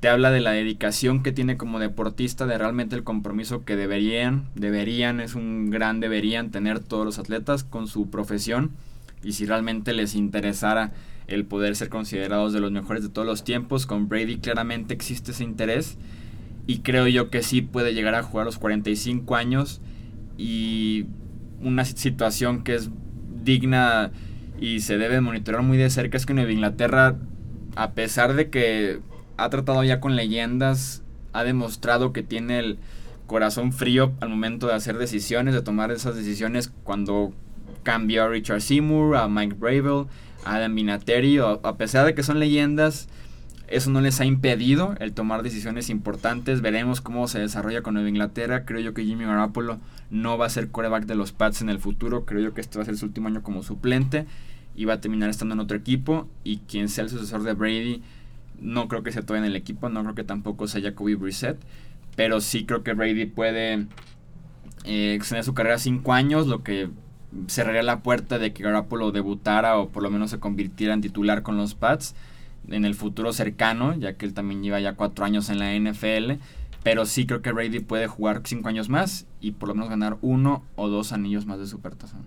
te 0.01 0.09
habla 0.09 0.31
de 0.31 0.41
la 0.41 0.53
dedicación 0.53 1.23
que 1.23 1.33
tiene 1.33 1.59
como 1.59 1.79
deportista, 1.79 2.47
de 2.47 2.57
realmente 2.57 2.97
el 2.97 3.05
compromiso 3.05 3.67
que 3.67 3.77
deberían, 3.77 4.49
deberían, 4.55 5.21
es 5.21 5.35
un 5.35 5.69
gran 5.69 6.01
deberían 6.01 6.51
tener 6.51 6.81
todos 6.81 7.05
los 7.05 7.19
atletas 7.19 7.65
con 7.65 7.87
su 7.87 8.09
profesión 8.09 8.71
y 9.23 9.33
si 9.33 9.47
realmente 9.47 9.93
les 9.93 10.15
interesara 10.15 10.93
el 11.27 11.45
poder 11.45 11.77
ser 11.77 11.89
considerados 11.89 12.53
de 12.53 12.61
los 12.61 12.73
mejores 12.73 13.03
de 13.03 13.09
todos 13.09 13.27
los 13.27 13.45
tiempos, 13.45 13.87
con 13.87 14.09
Brady 14.09 14.39
claramente 14.39 14.95
existe 14.95 15.31
ese 15.31 15.45
interés 15.45 15.97
y 16.67 16.79
creo 16.79 17.07
yo 17.07 17.31
que 17.31 17.43
sí 17.43 17.63
puede 17.63 17.95
llegar 17.95 18.15
a 18.15 18.23
jugar 18.23 18.43
a 18.43 18.47
los 18.47 18.59
45 18.59 19.37
años 19.37 19.81
y 20.37 21.07
una 21.61 21.85
situación 21.85 22.65
que 22.65 22.75
es 22.75 22.91
digna 23.45 24.13
y 24.61 24.81
se 24.81 24.99
debe 24.99 25.21
monitorear 25.21 25.63
muy 25.63 25.79
de 25.79 25.91
cerca 25.91 26.17
es 26.17 26.27
que 26.27 26.35
Nueva 26.35 26.53
Inglaterra, 26.53 27.17
a 27.77 27.93
pesar 27.93 28.35
de 28.35 28.51
que 28.51 29.01
ha 29.37 29.49
tratado 29.49 29.83
ya 29.85 30.01
con 30.01 30.17
leyendas, 30.17 31.03
ha 31.33 31.45
demostrado 31.45 32.13
que 32.13 32.23
tiene 32.23 32.59
el 32.59 32.79
corazón 33.27 33.73
frío 33.73 34.13
al 34.21 34.29
momento 34.29 34.67
de 34.67 34.75
hacer 34.75 34.99
decisiones, 34.99 35.55
de 35.55 35.63
tomar 35.63 35.91
esas 35.91 36.17
decisiones 36.17 36.73
cuando 36.85 37.33
cambió 37.83 38.25
a 38.25 38.29
Richard 38.29 38.61
Seymour, 38.61 39.17
a 39.17 39.29
Mike 39.29 39.57
Bravel, 39.59 40.07
a 40.45 40.57
Adam 40.57 40.75
Vinatieri, 40.75 41.39
a 41.39 41.77
pesar 41.77 42.07
de 42.07 42.15
que 42.15 42.23
son 42.23 42.39
leyendas, 42.39 43.09
eso 43.69 43.91
no 43.91 44.01
les 44.01 44.21
ha 44.21 44.25
impedido 44.25 44.97
el 44.99 45.13
tomar 45.13 45.43
decisiones 45.43 45.91
importantes. 45.91 46.61
Veremos 46.61 47.01
cómo 47.01 47.29
se 47.29 47.39
desarrolla 47.39 47.83
con 47.83 47.95
Nueva 47.95 48.09
Inglaterra. 48.09 48.65
Creo 48.65 48.81
yo 48.81 48.95
que 48.95 49.05
Jimmy 49.05 49.25
Garoppolo 49.25 49.79
no 50.11 50.37
va 50.37 50.47
a 50.47 50.51
ser 50.51 50.71
coreback 50.71 51.07
de 51.07 51.15
los 51.15 51.31
Pats 51.31 51.63
en 51.63 51.69
el 51.69 51.79
futuro. 51.79 52.25
Creo 52.25 52.41
yo 52.41 52.53
que 52.53 52.61
este 52.61 52.79
va 52.79 52.83
a 52.83 52.87
ser 52.87 52.97
su 52.97 53.07
último 53.07 53.29
año 53.29 53.45
como 53.45 53.63
suplente 53.63 54.27
y 54.75 54.87
va 54.87 54.95
a 54.95 55.01
terminar 55.01 55.31
estando 55.31 55.55
en 55.55 55.61
otro 55.61 55.77
equipo. 55.77 56.29
Y 56.43 56.59
quien 56.59 56.89
sea 56.89 57.05
el 57.05 57.11
sucesor 57.11 57.45
de 57.45 57.53
Brady 57.53 58.03
no 58.61 58.89
creo 58.89 59.05
que 59.05 59.13
sea 59.13 59.23
todavía 59.23 59.47
en 59.47 59.53
el 59.53 59.57
equipo, 59.57 59.89
no 59.89 60.03
creo 60.03 60.15
que 60.15 60.25
tampoco 60.25 60.67
sea 60.67 60.83
Jacoby 60.83 61.15
Brissett, 61.15 61.59
pero 62.17 62.41
sí 62.41 62.65
creo 62.67 62.83
que 62.83 62.93
Brady 62.93 63.27
puede 63.27 63.87
eh, 64.85 65.15
extender 65.15 65.45
su 65.45 65.55
carrera 65.55 65.79
5 65.79 66.13
años, 66.13 66.47
lo 66.47 66.63
que 66.63 66.91
cerraría 67.47 67.83
la 67.83 68.01
puerta 68.01 68.39
de 68.39 68.53
que 68.53 68.63
Garoppolo 68.63 69.13
debutara 69.13 69.79
o 69.79 69.89
por 69.89 70.03
lo 70.03 70.11
menos 70.11 70.31
se 70.31 70.39
convirtiera 70.39 70.95
en 70.95 71.01
titular 71.01 71.43
con 71.43 71.57
los 71.57 71.75
Pats 71.75 72.15
en 72.69 72.85
el 72.85 72.95
futuro 72.95 73.33
cercano, 73.33 73.95
ya 73.95 74.15
que 74.15 74.27
él 74.27 74.35
también 74.35 74.63
lleva 74.63 74.81
ya 74.81 74.95
4 74.95 75.25
años 75.25 75.49
en 75.51 75.59
la 75.59 75.75
NFL. 75.75 76.41
Pero 76.83 77.05
sí 77.05 77.27
creo 77.27 77.43
que 77.43 77.53
Brady 77.53 77.81
puede 77.81 78.07
jugar 78.07 78.43
5 78.45 78.69
años 78.69 78.89
más 78.89 79.27
y 79.41 79.53
por 79.53 79.69
lo 79.69 79.75
menos 79.75 79.91
ganar 79.91 80.17
uno 80.23 80.65
o 80.77 80.89
dos 80.89 81.13
anillos 81.13 81.47
más 81.47 81.59
de 81.59 81.67
Supertazón. 81.67 82.23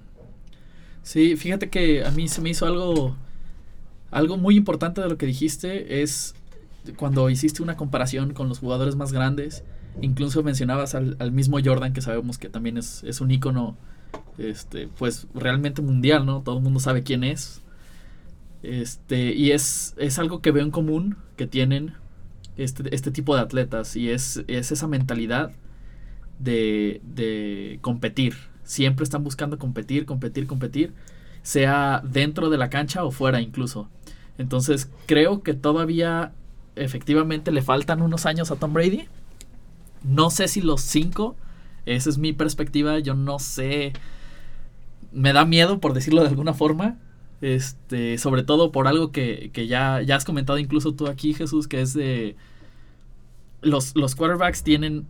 Sí, 1.02 1.36
fíjate 1.36 1.70
que 1.70 2.06
a 2.06 2.12
mí 2.12 2.28
se 2.28 2.42
me 2.42 2.52
hizo 2.52 2.66
algo 2.66 3.16
algo 4.14 4.38
muy 4.38 4.56
importante 4.56 5.02
de 5.02 5.10
lo 5.10 5.18
que 5.18 5.26
dijiste 5.26 6.02
es 6.02 6.36
cuando 6.98 7.30
hiciste 7.30 7.64
una 7.64 7.76
comparación 7.76 8.34
con 8.34 8.48
los 8.48 8.60
jugadores 8.60 8.96
más 8.96 9.12
grandes, 9.12 9.64
incluso 10.02 10.44
mencionabas 10.44 10.96
al, 10.96 11.32
mismo 11.32 11.58
Jordan, 11.64 11.94
que 11.94 12.02
sabemos 12.02 12.38
que 12.38 12.50
también 12.50 12.78
es, 12.78 13.22
un 13.22 13.32
ícono, 13.32 13.78
este, 14.38 14.88
pues 14.88 15.28
realmente 15.34 15.82
mundial, 15.82 16.26
¿no? 16.26 16.42
Todo 16.42 16.58
el 16.58 16.64
mundo 16.64 16.80
sabe 16.80 17.04
quién 17.04 17.24
es. 17.24 17.62
Este, 18.62 19.34
y 19.34 19.52
es, 19.52 19.94
es 19.98 20.20
algo 20.20 20.42
que 20.42 20.52
veo 20.52 20.64
en 20.64 20.72
común 20.72 21.18
que 21.36 21.48
tienen 21.48 21.94
este, 22.58 22.96
este 22.96 23.12
tipo 23.12 23.36
de 23.36 23.42
atletas, 23.42 23.96
y 23.96 24.10
es, 24.10 24.44
es 24.48 24.72
esa 24.72 24.88
mentalidad 24.88 25.52
de, 26.40 27.02
de 27.04 27.80
competir. 27.82 28.36
Siempre 28.64 29.04
están 29.04 29.24
buscando 29.24 29.58
competir, 29.58 30.06
competir, 30.06 30.48
competir, 30.48 30.94
sea 31.42 32.02
dentro 32.06 32.50
de 32.50 32.58
la 32.58 32.70
cancha 32.70 33.04
o 33.04 33.12
fuera 33.12 33.42
incluso. 33.42 33.90
Entonces 34.38 34.90
creo 35.06 35.44
que 35.44 35.54
todavía 35.54 36.32
efectivamente 36.76 37.52
le 37.52 37.62
faltan 37.62 38.02
unos 38.02 38.26
años 38.26 38.50
a 38.50 38.56
Tom 38.56 38.74
Brady. 38.74 39.08
No 40.04 40.30
sé 40.30 40.48
si 40.48 40.62
los 40.62 40.82
cinco 40.82 41.36
Esa 41.86 42.10
es 42.10 42.18
mi 42.18 42.34
perspectiva. 42.34 43.00
Yo 43.00 43.16
no 43.16 43.40
sé. 43.40 43.94
Me 45.12 45.34
da 45.34 45.46
miedo, 45.46 45.80
por 45.80 45.94
decirlo 45.94 46.22
de 46.22 46.30
alguna 46.30 46.54
forma. 46.54 46.98
Este, 47.42 48.18
sobre 48.18 48.44
todo 48.44 48.72
por 48.72 48.88
algo 48.88 49.12
que, 49.12 49.52
que 49.52 49.68
ya, 49.68 50.02
ya 50.02 50.16
has 50.16 50.24
comentado 50.24 50.60
incluso 50.60 50.94
tú 50.94 51.08
aquí, 51.08 51.34
Jesús, 51.34 51.68
que 51.68 51.82
es 51.82 51.94
de. 51.94 52.36
Los, 53.62 53.96
los 53.96 54.16
quarterbacks 54.16 54.64
tienen 54.64 55.06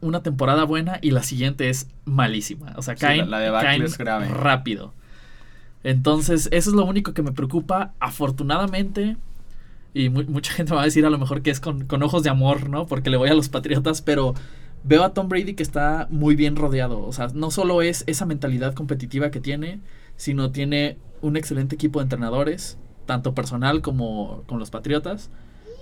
una 0.00 0.22
temporada 0.22 0.64
buena 0.64 0.98
y 1.02 1.10
la 1.10 1.22
siguiente 1.22 1.68
es 1.68 1.88
malísima. 2.04 2.74
O 2.76 2.82
sea, 2.82 2.94
caen, 2.94 3.30
la, 3.30 3.60
caen 3.60 3.82
es 3.82 3.98
grave. 3.98 4.28
rápido. 4.28 4.92
Entonces, 5.84 6.48
eso 6.52 6.70
es 6.70 6.76
lo 6.76 6.84
único 6.84 7.14
que 7.14 7.22
me 7.22 7.32
preocupa. 7.32 7.92
Afortunadamente, 8.00 9.16
y 9.94 10.08
mucha 10.10 10.52
gente 10.52 10.74
va 10.74 10.82
a 10.82 10.84
decir 10.84 11.06
a 11.06 11.10
lo 11.10 11.18
mejor 11.18 11.42
que 11.42 11.50
es 11.50 11.60
con, 11.60 11.86
con, 11.86 12.02
ojos 12.02 12.22
de 12.22 12.30
amor, 12.30 12.68
¿no? 12.68 12.86
Porque 12.86 13.10
le 13.10 13.16
voy 13.16 13.30
a 13.30 13.34
los 13.34 13.48
Patriotas, 13.48 14.02
pero 14.02 14.34
veo 14.88 15.04
a 15.04 15.12
Tom 15.12 15.28
Brady 15.28 15.54
que 15.54 15.62
está 15.62 16.08
muy 16.10 16.34
bien 16.34 16.56
rodeado. 16.56 17.06
O 17.06 17.12
sea, 17.12 17.28
no 17.34 17.50
solo 17.50 17.82
es 17.82 18.04
esa 18.06 18.24
mentalidad 18.24 18.74
competitiva 18.74 19.30
que 19.30 19.40
tiene, 19.40 19.80
sino 20.16 20.50
tiene 20.50 20.96
un 21.20 21.36
excelente 21.36 21.74
equipo 21.74 21.98
de 21.98 22.04
entrenadores, 22.04 22.78
tanto 23.04 23.34
personal 23.34 23.82
como 23.82 24.44
con 24.46 24.58
los 24.58 24.70
Patriotas. 24.70 25.30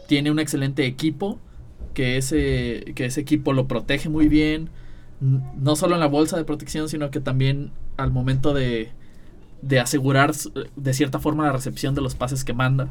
Tiene 0.08 0.30
un 0.32 0.40
excelente 0.40 0.86
equipo, 0.86 1.38
que 1.94 2.16
ese, 2.16 2.92
que 2.94 3.06
ese 3.06 3.20
equipo 3.20 3.52
lo 3.52 3.68
protege 3.68 4.08
muy 4.08 4.28
bien, 4.28 4.70
no 5.20 5.76
solo 5.76 5.94
en 5.94 6.00
la 6.00 6.08
bolsa 6.08 6.36
de 6.36 6.44
protección, 6.44 6.88
sino 6.88 7.10
que 7.10 7.20
también 7.20 7.70
al 7.96 8.10
momento 8.10 8.54
de, 8.54 8.90
de 9.62 9.80
asegurar 9.80 10.32
de 10.76 10.94
cierta 10.94 11.20
forma 11.20 11.44
la 11.44 11.52
recepción 11.52 11.94
de 11.94 12.02
los 12.02 12.16
pases 12.16 12.44
que 12.44 12.52
manda. 12.52 12.90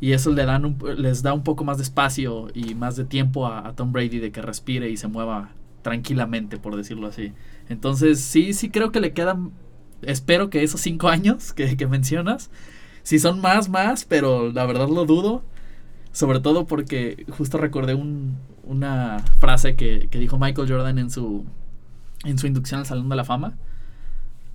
Y 0.00 0.12
eso 0.12 0.32
le 0.32 0.46
dan 0.46 0.78
les 0.96 1.22
da 1.22 1.34
un 1.34 1.42
poco 1.44 1.64
más 1.64 1.76
de 1.76 1.82
espacio 1.82 2.48
y 2.54 2.74
más 2.74 2.96
de 2.96 3.04
tiempo 3.04 3.46
a, 3.46 3.74
Tom 3.74 3.92
Brady 3.92 4.18
de 4.18 4.32
que 4.32 4.40
respire 4.40 4.88
y 4.88 4.96
se 4.96 5.08
mueva 5.08 5.50
tranquilamente, 5.82 6.56
por 6.56 6.76
decirlo 6.76 7.06
así. 7.08 7.32
Entonces, 7.68 8.20
sí, 8.20 8.54
sí 8.54 8.70
creo 8.70 8.92
que 8.92 9.00
le 9.00 9.12
quedan, 9.12 9.52
espero 10.02 10.48
que 10.48 10.62
esos 10.62 10.80
cinco 10.80 11.08
años 11.08 11.52
que, 11.52 11.76
que 11.76 11.86
mencionas, 11.86 12.50
si 13.02 13.18
son 13.18 13.40
más, 13.40 13.68
más, 13.68 14.04
pero 14.04 14.50
la 14.52 14.66
verdad 14.66 14.88
lo 14.88 15.04
dudo. 15.04 15.42
Sobre 16.12 16.40
todo 16.40 16.66
porque 16.66 17.24
justo 17.30 17.56
recordé 17.56 17.94
un, 17.94 18.36
una 18.64 19.22
frase 19.38 19.76
que, 19.76 20.08
que, 20.10 20.18
dijo 20.18 20.38
Michael 20.38 20.68
Jordan 20.68 20.98
en 20.98 21.10
su, 21.10 21.44
en 22.24 22.36
su 22.36 22.48
inducción 22.48 22.80
al 22.80 22.86
Salón 22.86 23.08
de 23.08 23.16
la 23.16 23.24
Fama. 23.24 23.56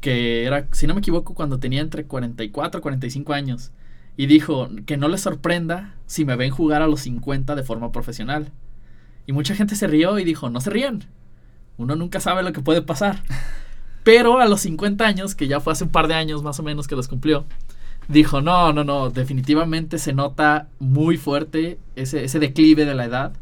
Que 0.01 0.43
era, 0.45 0.67
si 0.73 0.85
no 0.87 0.93
me 0.95 0.99
equivoco, 0.99 1.33
cuando 1.33 1.59
tenía 1.59 1.81
entre 1.81 2.05
44 2.05 2.79
y 2.79 2.81
45 2.81 3.33
años 3.33 3.71
y 4.17 4.27
dijo 4.27 4.69
que 4.85 4.97
no 4.97 5.07
les 5.07 5.21
sorprenda 5.21 5.93
si 6.05 6.25
me 6.25 6.35
ven 6.35 6.51
jugar 6.51 6.81
a 6.81 6.87
los 6.87 7.01
50 7.01 7.55
de 7.55 7.63
forma 7.63 7.91
profesional. 7.91 8.51
Y 9.27 9.33
mucha 9.33 9.55
gente 9.55 9.75
se 9.75 9.87
rió 9.87 10.19
y 10.19 10.23
dijo, 10.23 10.49
no 10.49 10.61
se 10.61 10.69
rían. 10.69 11.05
Uno 11.77 11.95
nunca 11.95 12.19
sabe 12.19 12.43
lo 12.43 12.53
que 12.53 12.61
puede 12.61 12.81
pasar. 12.81 13.21
Pero 14.03 14.39
a 14.39 14.47
los 14.47 14.61
50 14.61 15.05
años, 15.05 15.35
que 15.35 15.47
ya 15.47 15.59
fue 15.59 15.73
hace 15.73 15.83
un 15.83 15.89
par 15.89 16.07
de 16.07 16.13
años 16.13 16.43
más 16.43 16.59
o 16.59 16.63
menos 16.63 16.87
que 16.87 16.95
los 16.95 17.07
cumplió, 17.07 17.45
dijo, 18.07 18.41
no, 18.41 18.71
no, 18.71 18.83
no, 18.83 19.09
definitivamente 19.09 19.97
se 19.97 20.13
nota 20.13 20.69
muy 20.79 21.17
fuerte 21.17 21.79
ese, 21.95 22.23
ese 22.23 22.39
declive 22.39 22.85
de 22.85 22.93
la 22.93 23.05
edad. 23.05 23.33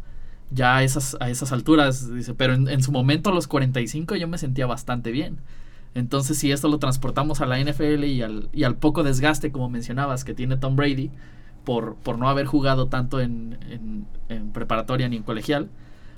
Ya 0.52 0.78
a 0.78 0.84
esas, 0.84 1.18
a 1.20 1.30
esas 1.30 1.52
alturas, 1.52 2.14
dice, 2.14 2.34
pero 2.34 2.54
en, 2.54 2.70
en 2.70 2.82
su 2.82 2.92
momento 2.92 3.30
a 3.30 3.34
los 3.34 3.48
45 3.48 4.16
yo 4.16 4.28
me 4.28 4.38
sentía 4.38 4.66
bastante 4.66 5.12
bien. 5.12 5.40
Entonces, 5.96 6.38
si 6.38 6.52
esto 6.52 6.68
lo 6.70 6.80
transportamos 6.80 7.42
a 7.42 7.46
la 7.46 7.60
NFL 7.60 8.04
y 8.06 8.22
al, 8.22 8.50
y 8.52 8.64
al 8.64 8.76
poco 8.76 9.04
desgaste, 9.04 9.52
como 9.52 9.70
mencionabas, 9.70 10.24
que 10.24 10.34
tiene 10.34 10.58
Tom 10.58 10.76
Brady 10.76 11.12
por, 11.64 11.96
por 11.96 12.18
no 12.18 12.30
haber 12.30 12.46
jugado 12.46 12.88
tanto 12.88 13.20
en, 13.20 13.58
en, 14.30 14.52
preparatoria 14.52 15.08
ni 15.08 15.18
en 15.18 15.24
colegial, 15.24 15.70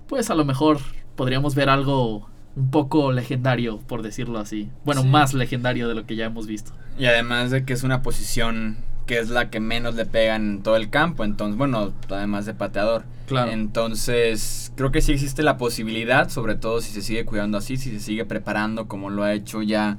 pues 0.07 0.29
a 0.29 0.35
lo 0.35 0.45
mejor 0.45 0.79
podríamos 1.15 1.55
ver 1.55 1.69
algo 1.69 2.29
un 2.55 2.71
poco 2.71 3.11
legendario, 3.11 3.79
por 3.79 4.01
decirlo 4.01 4.39
así. 4.39 4.69
Bueno, 4.85 5.03
más 5.03 5.33
legendario 5.33 5.87
de 5.87 5.95
lo 5.95 6.05
que 6.05 6.15
ya 6.15 6.25
hemos 6.25 6.47
visto. 6.47 6.71
Y 6.97 7.05
además 7.05 7.51
de 7.51 7.65
que 7.65 7.73
es 7.73 7.83
una 7.83 8.01
posición 8.01 8.77
que 9.05 9.19
es 9.19 9.29
la 9.29 9.49
que 9.49 9.59
menos 9.59 9.95
le 9.95 10.05
pegan 10.05 10.45
en 10.45 10.63
todo 10.63 10.75
el 10.75 10.89
campo. 10.89 11.23
Entonces, 11.23 11.57
bueno, 11.57 11.93
además 12.09 12.45
de 12.45 12.53
pateador. 12.53 13.05
Claro. 13.27 13.51
Entonces, 13.51 14.71
creo 14.75 14.91
que 14.91 15.01
sí 15.01 15.11
existe 15.11 15.43
la 15.43 15.57
posibilidad, 15.57 16.29
sobre 16.29 16.55
todo 16.55 16.81
si 16.81 16.91
se 16.91 17.01
sigue 17.01 17.25
cuidando 17.25 17.57
así, 17.57 17.77
si 17.77 17.91
se 17.91 17.99
sigue 17.99 18.25
preparando 18.25 18.87
como 18.87 19.09
lo 19.09 19.23
ha 19.23 19.33
hecho 19.33 19.61
ya 19.61 19.97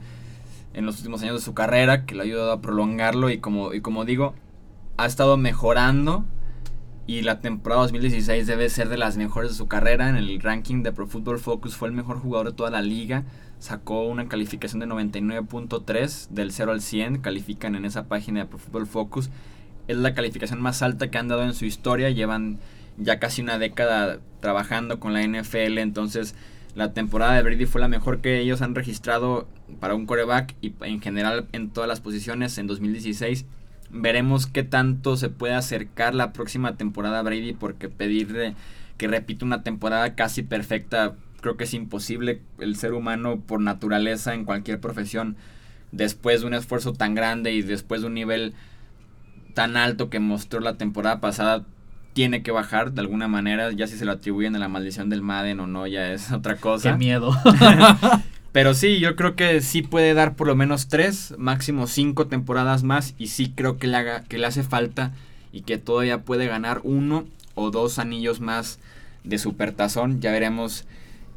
en 0.74 0.86
los 0.86 0.98
últimos 0.98 1.22
años 1.22 1.36
de 1.36 1.40
su 1.40 1.54
carrera, 1.54 2.04
que 2.04 2.14
le 2.14 2.20
ha 2.20 2.24
ayudado 2.24 2.52
a 2.52 2.60
prolongarlo 2.60 3.30
y 3.30 3.38
como, 3.38 3.72
y 3.72 3.80
como 3.80 4.04
digo, 4.04 4.34
ha 4.96 5.06
estado 5.06 5.36
mejorando 5.36 6.24
y 7.06 7.22
la 7.22 7.40
temporada 7.40 7.82
2016 7.82 8.46
debe 8.46 8.68
ser 8.68 8.88
de 8.88 8.98
las 8.98 9.16
mejores 9.16 9.50
de 9.50 9.56
su 9.56 9.68
carrera. 9.68 10.08
En 10.08 10.16
el 10.16 10.40
ranking 10.40 10.82
de 10.82 10.92
Pro 10.92 11.06
Football 11.06 11.38
Focus 11.38 11.76
fue 11.76 11.88
el 11.88 11.94
mejor 11.94 12.18
jugador 12.18 12.48
de 12.48 12.52
toda 12.52 12.70
la 12.70 12.82
liga 12.82 13.24
sacó 13.58 14.06
una 14.06 14.28
calificación 14.28 14.80
de 14.80 14.86
99.3 14.86 16.28
del 16.28 16.52
0 16.52 16.72
al 16.72 16.80
100, 16.80 17.18
califican 17.18 17.74
en 17.74 17.84
esa 17.84 18.06
página 18.06 18.40
de 18.40 18.46
Pro 18.46 18.58
Football 18.58 18.86
Focus. 18.86 19.30
Es 19.88 19.96
la 19.96 20.14
calificación 20.14 20.60
más 20.60 20.82
alta 20.82 21.10
que 21.10 21.18
han 21.18 21.28
dado 21.28 21.42
en 21.42 21.54
su 21.54 21.64
historia, 21.64 22.10
llevan 22.10 22.58
ya 22.98 23.18
casi 23.18 23.42
una 23.42 23.58
década 23.58 24.20
trabajando 24.40 25.00
con 25.00 25.12
la 25.12 25.22
NFL, 25.22 25.78
entonces 25.78 26.34
la 26.74 26.92
temporada 26.92 27.34
de 27.34 27.42
Brady 27.42 27.66
fue 27.66 27.80
la 27.80 27.88
mejor 27.88 28.20
que 28.20 28.38
ellos 28.38 28.60
han 28.62 28.74
registrado 28.74 29.48
para 29.80 29.94
un 29.94 30.06
coreback 30.06 30.54
y 30.60 30.74
en 30.82 31.00
general 31.00 31.48
en 31.52 31.70
todas 31.70 31.88
las 31.88 32.00
posiciones 32.00 32.58
en 32.58 32.66
2016. 32.66 33.46
Veremos 33.90 34.46
qué 34.46 34.62
tanto 34.62 35.16
se 35.16 35.30
puede 35.30 35.54
acercar 35.54 36.14
la 36.14 36.32
próxima 36.32 36.76
temporada 36.76 37.20
a 37.20 37.22
Brady 37.22 37.54
porque 37.54 37.88
pedirle 37.88 38.54
que 38.98 39.08
repita 39.08 39.44
una 39.44 39.62
temporada 39.62 40.14
casi 40.14 40.42
perfecta 40.42 41.14
creo 41.46 41.56
que 41.56 41.62
es 41.62 41.74
imposible 41.74 42.40
el 42.58 42.74
ser 42.74 42.92
humano 42.92 43.38
por 43.38 43.60
naturaleza 43.60 44.34
en 44.34 44.44
cualquier 44.44 44.80
profesión, 44.80 45.36
después 45.92 46.40
de 46.40 46.48
un 46.48 46.54
esfuerzo 46.54 46.92
tan 46.92 47.14
grande 47.14 47.52
y 47.52 47.62
después 47.62 48.00
de 48.00 48.08
un 48.08 48.14
nivel 48.14 48.52
tan 49.54 49.76
alto 49.76 50.10
que 50.10 50.18
mostró 50.18 50.58
la 50.58 50.76
temporada 50.76 51.20
pasada, 51.20 51.64
tiene 52.14 52.42
que 52.42 52.50
bajar 52.50 52.90
de 52.90 53.00
alguna 53.02 53.28
manera, 53.28 53.70
ya 53.70 53.86
si 53.86 53.96
se 53.96 54.04
lo 54.04 54.10
atribuyen 54.10 54.56
a 54.56 54.58
la 54.58 54.66
maldición 54.66 55.08
del 55.08 55.22
Madden 55.22 55.60
o 55.60 55.68
no, 55.68 55.86
ya 55.86 56.10
es 56.10 56.32
otra 56.32 56.56
cosa. 56.56 56.90
Qué 56.90 56.98
miedo. 56.98 57.30
Pero 58.52 58.74
sí, 58.74 58.98
yo 58.98 59.14
creo 59.14 59.36
que 59.36 59.60
sí 59.60 59.82
puede 59.82 60.12
dar 60.12 60.34
por 60.34 60.48
lo 60.48 60.56
menos 60.56 60.88
tres, 60.88 61.32
máximo 61.38 61.86
cinco 61.86 62.26
temporadas 62.26 62.82
más 62.82 63.14
y 63.18 63.28
sí 63.28 63.52
creo 63.54 63.78
que 63.78 63.86
le, 63.86 63.98
haga, 63.98 64.24
que 64.24 64.38
le 64.38 64.46
hace 64.46 64.64
falta 64.64 65.12
y 65.52 65.60
que 65.60 65.78
todavía 65.78 66.22
puede 66.22 66.48
ganar 66.48 66.80
uno 66.82 67.24
o 67.54 67.70
dos 67.70 68.00
anillos 68.00 68.40
más 68.40 68.80
de 69.22 69.38
supertazón. 69.38 70.20
Ya 70.20 70.32
veremos 70.32 70.86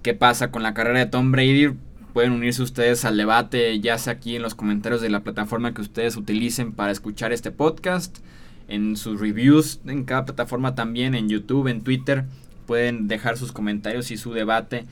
qué 0.02 0.14
pasa 0.14 0.52
con 0.52 0.64
la 0.64 0.74
carrera 0.74 1.00
de 1.00 1.06
Tom 1.06 1.32
Brady. 1.32 1.74
Pueden 2.14 2.32
unirse 2.32 2.64
ustedes 2.64 3.06
al 3.06 3.18
debate, 3.18 3.80
ya 3.80 3.98
sea 3.98 4.14
aquí 4.14 4.36
en 4.36 4.42
los 4.42 4.56
comentarios 4.56 5.02
de 5.02 5.10
la 5.10 5.22
plataforma 5.22 5.74
que 5.74 5.82
ustedes 5.82 6.18
utilicen 6.18 6.74
para 6.74 6.92
escuchar 6.92 7.32
este 7.32 7.52
podcast, 7.52 8.18
en 8.68 8.98
sus 8.98 9.20
reviews, 9.20 9.80
en 9.86 10.04
cada 10.04 10.26
plataforma 10.26 10.76
también, 10.76 11.16
en 11.16 11.30
YouTube, 11.30 11.68
en 11.68 11.82
Twitter. 11.82 12.26
Pueden 12.66 13.08
dejar 13.08 13.38
sus 13.38 13.52
comentarios 13.52 14.12
y 14.12 14.18
su 14.18 14.34
debate 14.34 14.86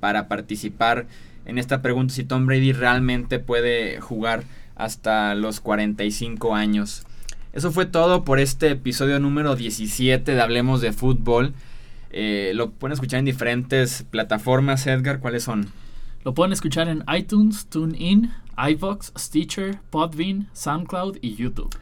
para 0.00 0.28
participar 0.28 1.06
en 1.44 1.58
esta 1.58 1.82
pregunta 1.82 2.14
si 2.14 2.24
Tom 2.24 2.46
Brady 2.46 2.72
realmente 2.72 3.38
puede 3.38 4.00
jugar 4.00 4.44
hasta 4.76 5.34
los 5.34 5.60
45 5.60 6.54
años. 6.54 7.04
Eso 7.52 7.72
fue 7.72 7.86
todo 7.86 8.24
por 8.24 8.38
este 8.38 8.70
episodio 8.70 9.18
número 9.18 9.56
17 9.56 10.34
de 10.34 10.40
Hablemos 10.40 10.80
de 10.80 10.92
Fútbol. 10.92 11.54
Eh, 12.10 12.52
lo 12.54 12.70
pueden 12.70 12.92
escuchar 12.92 13.20
en 13.20 13.24
diferentes 13.24 14.04
plataformas, 14.10 14.86
Edgar. 14.86 15.20
¿Cuáles 15.20 15.44
son? 15.44 15.72
Lo 16.24 16.34
pueden 16.34 16.52
escuchar 16.52 16.88
en 16.88 17.04
iTunes, 17.16 17.66
TuneIn, 17.66 18.32
iVox, 18.56 19.12
Stitcher, 19.16 19.78
Podbean, 19.90 20.48
SoundCloud 20.52 21.18
y 21.22 21.34
YouTube. 21.34 21.74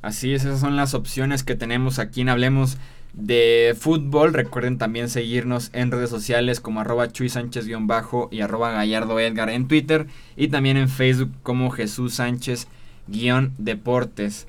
Así 0.00 0.32
es, 0.32 0.44
esas 0.44 0.60
son 0.60 0.76
las 0.76 0.94
opciones 0.94 1.44
que 1.44 1.54
tenemos 1.54 1.98
aquí 1.98 2.22
en 2.22 2.30
Hablemos 2.30 2.78
de 3.12 3.76
Fútbol. 3.78 4.32
Recuerden 4.32 4.78
también 4.78 5.08
seguirnos 5.08 5.70
en 5.74 5.90
redes 5.90 6.10
sociales 6.10 6.60
como 6.60 6.80
arroba 6.80 7.12
Chuy 7.12 7.28
Sánchez-bajo 7.28 8.28
y 8.32 8.40
arroba 8.40 8.72
Gallardo 8.72 9.20
Edgar 9.20 9.50
en 9.50 9.68
Twitter 9.68 10.06
y 10.36 10.48
también 10.48 10.76
en 10.76 10.88
Facebook 10.88 11.30
como 11.42 11.70
Jesús 11.70 12.14
Sánchez-deportes. 12.14 14.46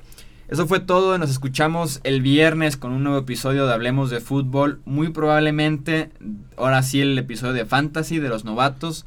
Eso 0.54 0.68
fue 0.68 0.78
todo, 0.78 1.18
nos 1.18 1.30
escuchamos 1.30 1.98
el 2.04 2.22
viernes 2.22 2.76
con 2.76 2.92
un 2.92 3.02
nuevo 3.02 3.18
episodio 3.18 3.66
de 3.66 3.74
Hablemos 3.74 4.08
de 4.08 4.20
Fútbol, 4.20 4.80
muy 4.84 5.08
probablemente 5.08 6.10
ahora 6.56 6.84
sí 6.84 7.00
el 7.00 7.18
episodio 7.18 7.54
de 7.54 7.64
Fantasy 7.64 8.20
de 8.20 8.28
los 8.28 8.44
novatos 8.44 9.04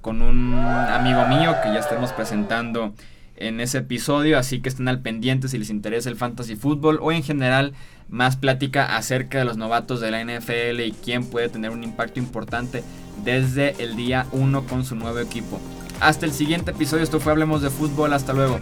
con 0.00 0.22
un 0.22 0.54
amigo 0.56 1.24
mío 1.28 1.54
que 1.62 1.72
ya 1.72 1.78
estemos 1.78 2.10
presentando 2.10 2.94
en 3.36 3.60
ese 3.60 3.78
episodio, 3.78 4.40
así 4.40 4.60
que 4.60 4.70
estén 4.70 4.88
al 4.88 4.98
pendiente 4.98 5.46
si 5.46 5.56
les 5.56 5.70
interesa 5.70 6.10
el 6.10 6.16
fantasy 6.16 6.56
fútbol 6.56 6.98
o 7.00 7.12
en 7.12 7.22
general 7.22 7.74
más 8.08 8.36
plática 8.36 8.96
acerca 8.96 9.38
de 9.38 9.44
los 9.44 9.56
novatos 9.56 10.00
de 10.00 10.10
la 10.10 10.24
NFL 10.24 10.80
y 10.80 10.96
quién 11.04 11.24
puede 11.24 11.48
tener 11.48 11.70
un 11.70 11.84
impacto 11.84 12.18
importante 12.18 12.82
desde 13.24 13.80
el 13.80 13.94
día 13.94 14.26
1 14.32 14.66
con 14.66 14.84
su 14.84 14.96
nuevo 14.96 15.20
equipo. 15.20 15.60
Hasta 16.00 16.26
el 16.26 16.32
siguiente 16.32 16.72
episodio, 16.72 17.04
esto 17.04 17.20
fue 17.20 17.30
Hablemos 17.30 17.62
de 17.62 17.70
Fútbol, 17.70 18.12
hasta 18.12 18.32
luego. 18.32 18.58